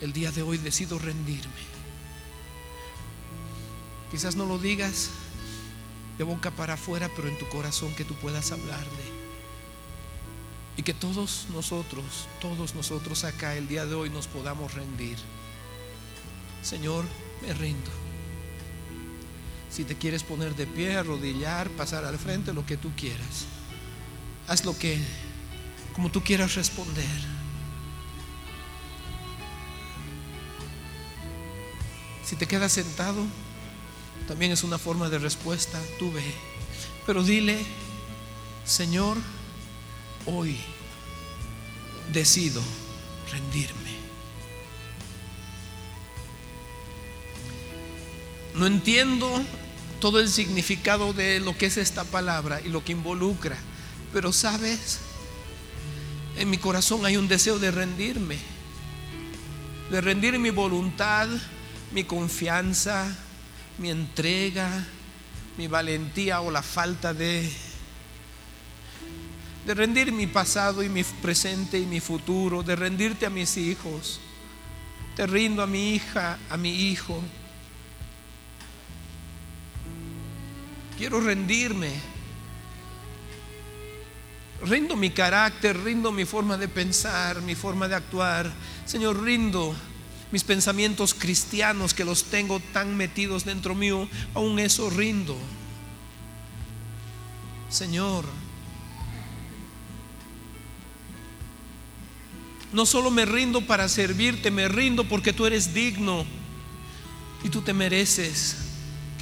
[0.00, 1.74] el día de hoy decido rendirme.
[4.10, 5.10] Quizás no lo digas
[6.18, 9.24] de boca para afuera, pero en tu corazón que tú puedas hablarle.
[10.76, 12.04] Y que todos nosotros,
[12.40, 15.16] todos nosotros acá el día de hoy nos podamos rendir.
[16.62, 17.04] Señor,
[17.42, 17.90] me rindo.
[19.70, 23.46] Si te quieres poner de pie, arrodillar, pasar al frente, lo que tú quieras.
[24.48, 24.98] Haz lo que,
[25.94, 27.34] como tú quieras responder.
[32.24, 33.24] Si te quedas sentado,
[34.26, 35.80] también es una forma de respuesta.
[35.98, 36.24] Tú ve.
[37.06, 37.58] Pero dile,
[38.64, 39.18] Señor,
[40.26, 40.56] hoy
[42.12, 42.62] decido
[43.30, 43.94] rendirme.
[48.54, 49.42] No entiendo
[50.00, 53.56] todo el significado de lo que es esta palabra y lo que involucra,
[54.12, 55.00] pero sabes,
[56.38, 58.38] en mi corazón hay un deseo de rendirme,
[59.90, 61.28] de rendir mi voluntad
[61.94, 63.06] mi confianza,
[63.78, 64.68] mi entrega,
[65.56, 67.50] mi valentía o la falta de
[69.64, 74.20] de rendir mi pasado y mi presente y mi futuro, de rendirte a mis hijos.
[75.16, 77.22] Te rindo a mi hija, a mi hijo.
[80.98, 81.92] Quiero rendirme.
[84.66, 88.52] Rindo mi carácter, rindo mi forma de pensar, mi forma de actuar.
[88.84, 89.74] Señor, rindo
[90.32, 95.36] mis pensamientos cristianos que los tengo tan metidos dentro mío, aún eso rindo.
[97.68, 98.24] Señor,
[102.72, 106.24] no solo me rindo para servirte, me rindo porque tú eres digno
[107.44, 108.56] y tú te mereces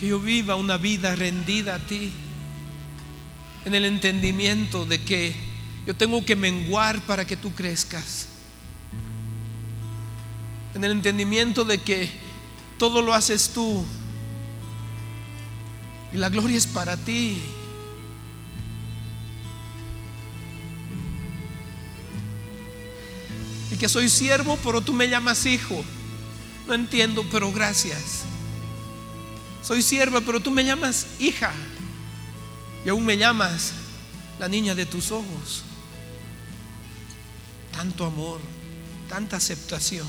[0.01, 2.11] que yo viva una vida rendida a ti,
[3.65, 5.35] en el entendimiento de que
[5.87, 8.29] yo tengo que menguar para que tú crezcas,
[10.75, 12.11] en el entendimiento de que
[12.79, 13.85] todo lo haces tú
[16.13, 17.41] y la gloria es para ti.
[23.71, 25.83] Y que soy siervo, pero tú me llamas hijo.
[26.67, 28.25] No entiendo, pero gracias.
[29.63, 31.53] Soy sierva, pero tú me llamas hija.
[32.85, 33.73] Y aún me llamas
[34.39, 35.63] la niña de tus ojos.
[37.73, 38.41] Tanto amor,
[39.09, 40.07] tanta aceptación,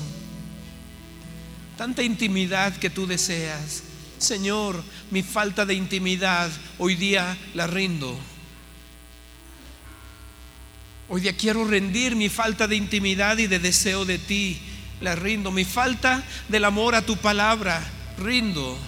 [1.76, 3.82] tanta intimidad que tú deseas.
[4.18, 8.18] Señor, mi falta de intimidad hoy día la rindo.
[11.08, 14.60] Hoy día quiero rendir mi falta de intimidad y de deseo de ti.
[15.00, 15.50] La rindo.
[15.50, 17.82] Mi falta del amor a tu palabra,
[18.18, 18.78] rindo.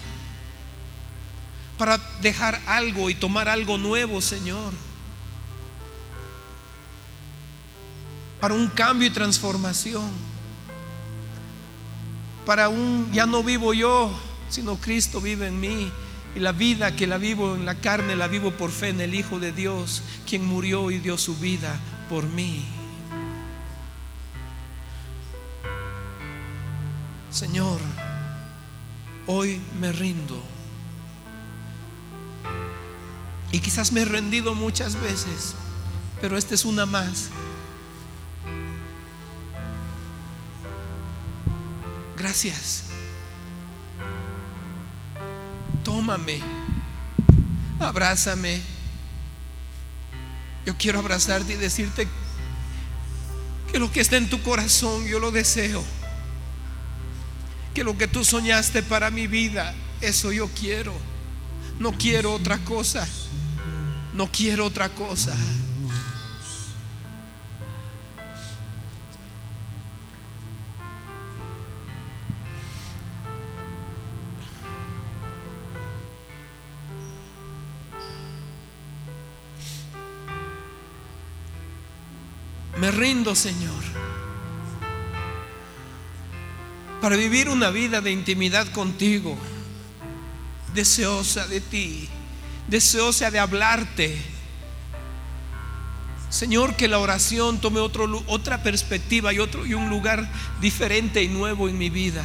[1.76, 4.72] Para dejar algo y tomar algo nuevo, Señor.
[8.40, 10.35] Para un cambio y transformación.
[12.46, 14.10] Para un, ya no vivo yo,
[14.48, 15.90] sino Cristo vive en mí.
[16.36, 19.14] Y la vida que la vivo en la carne, la vivo por fe en el
[19.14, 21.74] Hijo de Dios, quien murió y dio su vida
[22.08, 22.64] por mí.
[27.30, 27.80] Señor,
[29.26, 30.40] hoy me rindo.
[33.50, 35.54] Y quizás me he rendido muchas veces,
[36.20, 37.30] pero esta es una más.
[42.26, 42.82] Gracias.
[45.84, 46.40] Tómame,
[47.78, 48.60] abrázame.
[50.64, 52.08] Yo quiero abrazarte y decirte
[53.70, 55.84] que lo que está en tu corazón yo lo deseo.
[57.72, 60.94] Que lo que tú soñaste para mi vida, eso yo quiero.
[61.78, 63.06] No quiero otra cosa.
[64.14, 65.32] No quiero otra cosa.
[82.86, 83.82] Me rindo, Señor,
[87.00, 89.36] para vivir una vida de intimidad contigo,
[90.72, 92.08] deseosa de ti,
[92.68, 94.16] deseosa de hablarte.
[96.28, 100.30] Señor, que la oración tome otro, otra perspectiva y, otro, y un lugar
[100.60, 102.24] diferente y nuevo en mi vida.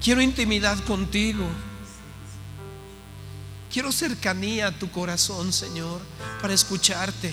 [0.00, 1.44] Quiero intimidad contigo.
[3.72, 6.02] Quiero cercanía a tu corazón, Señor,
[6.42, 7.32] para escucharte.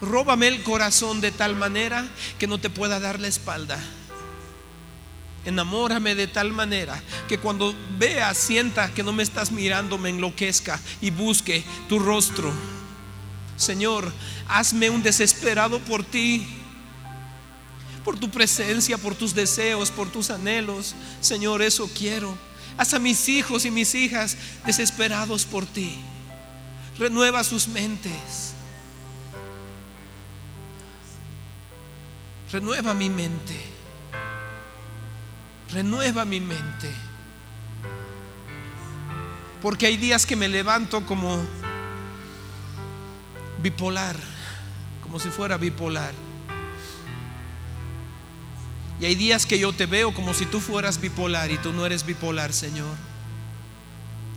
[0.00, 2.04] Róbame el corazón de tal manera
[2.36, 3.78] que no te pueda dar la espalda.
[5.44, 10.80] Enamórame de tal manera que cuando vea, sienta que no me estás mirando, me enloquezca
[11.00, 12.52] y busque tu rostro.
[13.56, 14.12] Señor,
[14.48, 16.57] hazme un desesperado por ti
[18.08, 20.94] por tu presencia, por tus deseos, por tus anhelos.
[21.20, 22.38] Señor, eso quiero.
[22.78, 25.94] Haz a mis hijos y mis hijas desesperados por ti.
[26.98, 28.54] Renueva sus mentes.
[32.50, 33.60] Renueva mi mente.
[35.70, 36.90] Renueva mi mente.
[39.60, 41.44] Porque hay días que me levanto como
[43.62, 44.16] bipolar,
[45.02, 46.27] como si fuera bipolar.
[49.00, 51.86] Y hay días que yo te veo como si tú fueras bipolar y tú no
[51.86, 52.96] eres bipolar, Señor.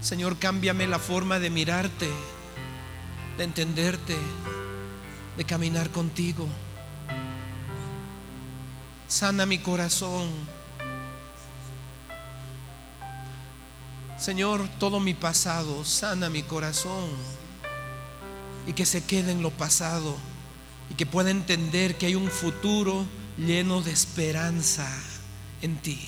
[0.01, 2.09] Señor, cámbiame la forma de mirarte,
[3.37, 4.15] de entenderte,
[5.35, 6.47] de caminar contigo.
[9.07, 10.29] Sana mi corazón.
[14.17, 17.09] Señor, todo mi pasado, sana mi corazón
[18.67, 20.15] y que se quede en lo pasado
[20.91, 23.05] y que pueda entender que hay un futuro
[23.37, 24.87] lleno de esperanza
[25.61, 25.99] en ti.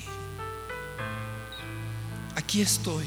[2.35, 3.05] Aquí estoy.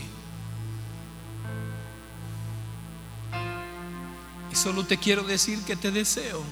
[4.50, 6.42] Y solo te quiero decir que te deseo.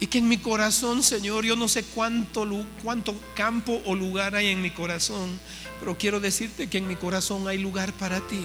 [0.00, 2.44] Y que en mi corazón, Señor, yo no sé cuánto,
[2.82, 5.38] cuánto campo o lugar hay en mi corazón,
[5.78, 8.44] pero quiero decirte que en mi corazón hay lugar para ti.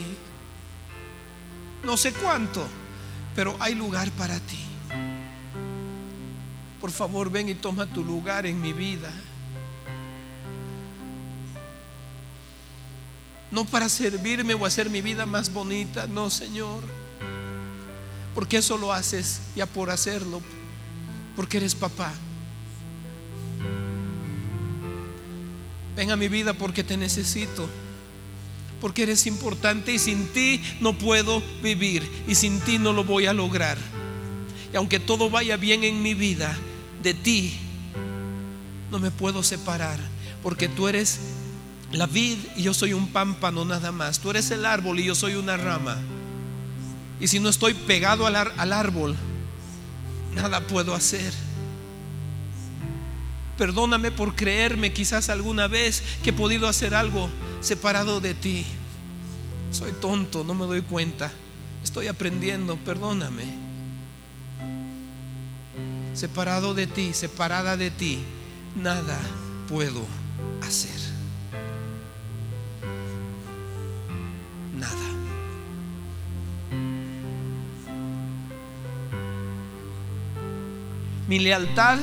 [1.84, 2.68] No sé cuánto,
[3.36, 4.66] pero hay lugar para ti.
[6.88, 9.12] Por favor, ven y toma tu lugar en mi vida.
[13.52, 16.82] No para servirme o hacer mi vida más bonita, no, Señor.
[18.34, 20.42] Porque eso lo haces ya por hacerlo,
[21.36, 22.14] porque eres papá.
[25.98, 27.68] Ven a mi vida porque te necesito,
[28.80, 33.26] porque eres importante y sin ti no puedo vivir y sin ti no lo voy
[33.26, 33.78] a lograr.
[34.72, 36.58] Y aunque todo vaya bien en mi vida,
[37.03, 37.60] de ti
[38.91, 39.99] no me puedo separar,
[40.41, 41.19] porque tú eres
[41.91, 44.19] la vid y yo soy un pámpano nada más.
[44.19, 45.98] Tú eres el árbol y yo soy una rama.
[47.19, 49.15] Y si no estoy pegado al, al árbol,
[50.36, 51.34] nada puedo hacer.
[53.57, 57.30] Perdóname por creerme quizás alguna vez que he podido hacer algo
[57.61, 58.65] separado de ti.
[59.72, 61.32] Soy tonto, no me doy cuenta.
[61.84, 63.66] Estoy aprendiendo, perdóname.
[66.18, 68.18] Separado de ti, separada de ti,
[68.76, 69.19] nada
[69.69, 70.03] puedo
[70.68, 70.99] hacer.
[74.76, 74.95] Nada.
[81.27, 81.99] Mi lealtad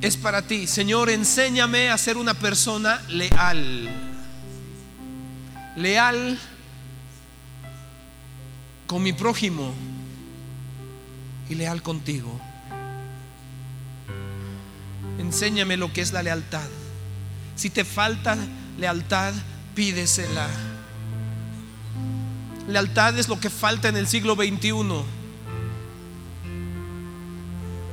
[0.00, 0.66] es para ti.
[0.66, 3.90] Señor, enséñame a ser una persona leal.
[5.76, 6.36] Leal
[8.88, 9.72] con mi prójimo
[11.48, 12.40] y leal contigo.
[15.24, 16.68] Enséñame lo que es la lealtad.
[17.56, 18.36] Si te falta
[18.78, 19.32] lealtad,
[19.74, 20.48] pídesela.
[22.68, 25.02] Lealtad es lo que falta en el siglo XXI.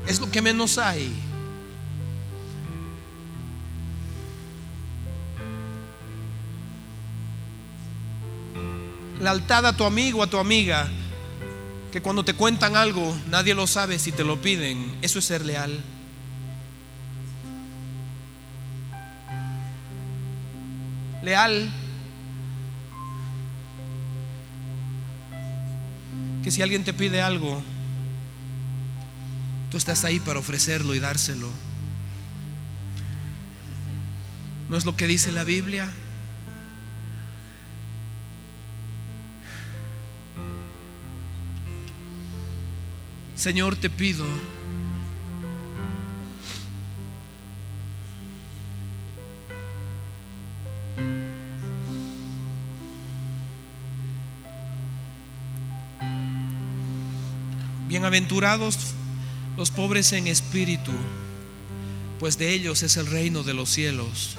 [0.08, 1.14] Es lo que menos hay.
[9.22, 10.90] Lealtad a tu amigo, a tu amiga,
[11.94, 14.98] que cuando te cuentan algo, nadie lo sabe si te lo piden.
[15.02, 15.82] Eso es ser leal.
[21.22, 21.72] Leal.
[26.44, 27.62] Que si alguien te pide algo,
[29.70, 31.50] tú estás ahí para ofrecerlo y dárselo.
[34.70, 35.92] ¿No es lo que dice la Biblia?
[43.36, 44.24] Señor, te pido
[58.02, 58.96] Bienaventurados
[59.58, 60.92] los pobres en espíritu,
[62.20, 64.38] pues de ellos es el reino de los cielos.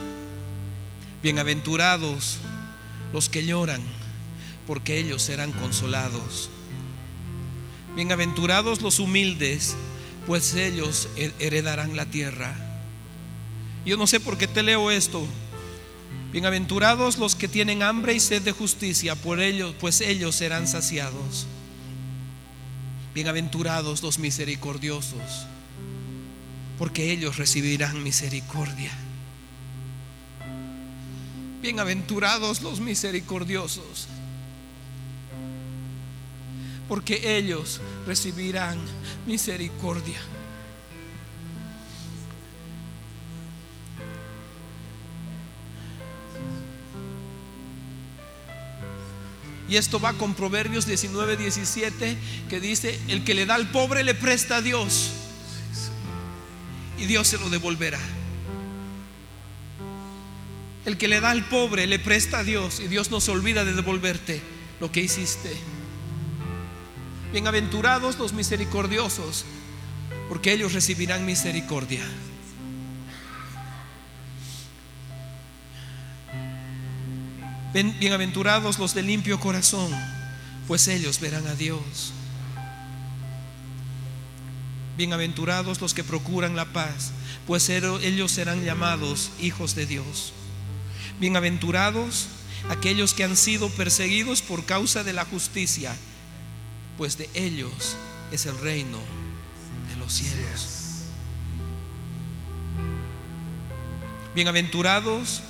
[1.22, 2.38] Bienaventurados
[3.12, 3.80] los que lloran,
[4.66, 6.50] porque ellos serán consolados.
[7.94, 9.76] Bienaventurados los humildes,
[10.26, 11.08] pues ellos
[11.38, 12.56] heredarán la tierra.
[13.86, 15.24] Yo no sé por qué te leo esto.
[16.32, 21.46] Bienaventurados los que tienen hambre y sed de justicia, por ellos, pues ellos serán saciados.
[23.14, 25.46] Bienaventurados los misericordiosos,
[26.78, 28.90] porque ellos recibirán misericordia.
[31.60, 34.08] Bienaventurados los misericordiosos,
[36.88, 38.78] porque ellos recibirán
[39.26, 40.18] misericordia.
[49.72, 52.18] Y esto va con Proverbios 19, 17,
[52.50, 55.12] que dice, el que le da al pobre le presta a Dios.
[56.98, 57.98] Y Dios se lo devolverá.
[60.84, 63.64] El que le da al pobre le presta a Dios y Dios no se olvida
[63.64, 64.42] de devolverte
[64.78, 65.50] lo que hiciste.
[67.32, 69.46] Bienaventurados los misericordiosos,
[70.28, 72.04] porque ellos recibirán misericordia.
[77.72, 79.90] Bienaventurados los de limpio corazón,
[80.68, 82.12] pues ellos verán a Dios.
[84.98, 87.12] Bienaventurados los que procuran la paz,
[87.46, 90.34] pues ellos serán llamados hijos de Dios.
[91.18, 92.28] Bienaventurados
[92.68, 95.96] aquellos que han sido perseguidos por causa de la justicia,
[96.98, 97.96] pues de ellos
[98.32, 98.98] es el reino
[99.88, 100.78] de los cielos.
[104.34, 105.42] Bienaventurados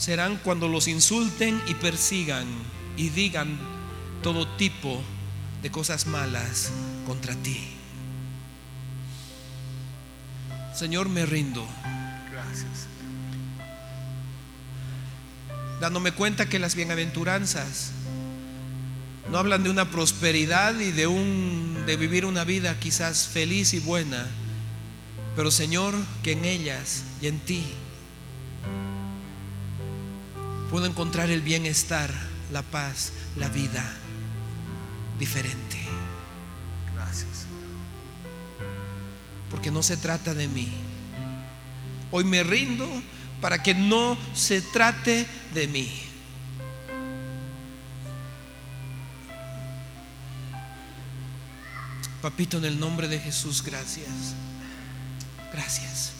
[0.00, 2.46] serán cuando los insulten y persigan
[2.96, 3.58] y digan
[4.22, 5.02] todo tipo
[5.62, 6.72] de cosas malas
[7.06, 7.60] contra ti.
[10.74, 11.66] Señor, me rindo.
[12.32, 12.86] Gracias.
[15.80, 17.92] dándome cuenta que las bienaventuranzas
[19.30, 23.80] no hablan de una prosperidad y de un de vivir una vida quizás feliz y
[23.80, 24.26] buena,
[25.36, 27.64] pero Señor, que en ellas y en ti
[30.70, 32.10] puedo encontrar el bienestar,
[32.52, 33.84] la paz, la vida
[35.18, 35.78] diferente.
[36.94, 37.46] Gracias.
[39.50, 40.72] Porque no se trata de mí.
[42.12, 42.88] Hoy me rindo
[43.40, 45.90] para que no se trate de mí.
[52.22, 54.34] Papito, en el nombre de Jesús, gracias.
[55.52, 56.12] Gracias.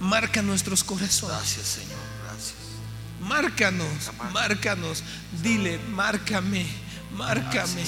[0.00, 1.36] Marca nuestros corazones.
[1.36, 1.97] Gracias, Señor.
[3.28, 5.04] Márcanos, márcanos.
[5.42, 6.66] Dile, márcame,
[7.16, 7.84] márcame,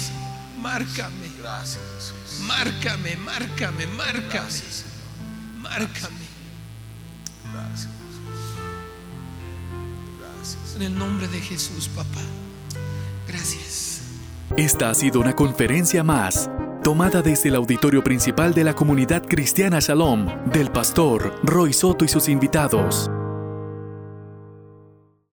[0.61, 2.47] márcame, Gracias, Jesús.
[2.47, 4.61] márcame, márcame, márcame,
[5.59, 6.31] márcame.
[7.53, 8.41] Gracias, Jesús.
[10.19, 10.77] Gracias.
[10.77, 12.21] En el nombre de Jesús, papá.
[13.27, 14.03] Gracias.
[14.57, 16.51] Esta ha sido una conferencia más,
[16.83, 22.09] tomada desde el auditorio principal de la comunidad cristiana Shalom, del pastor Roy Soto y
[22.09, 23.11] sus invitados.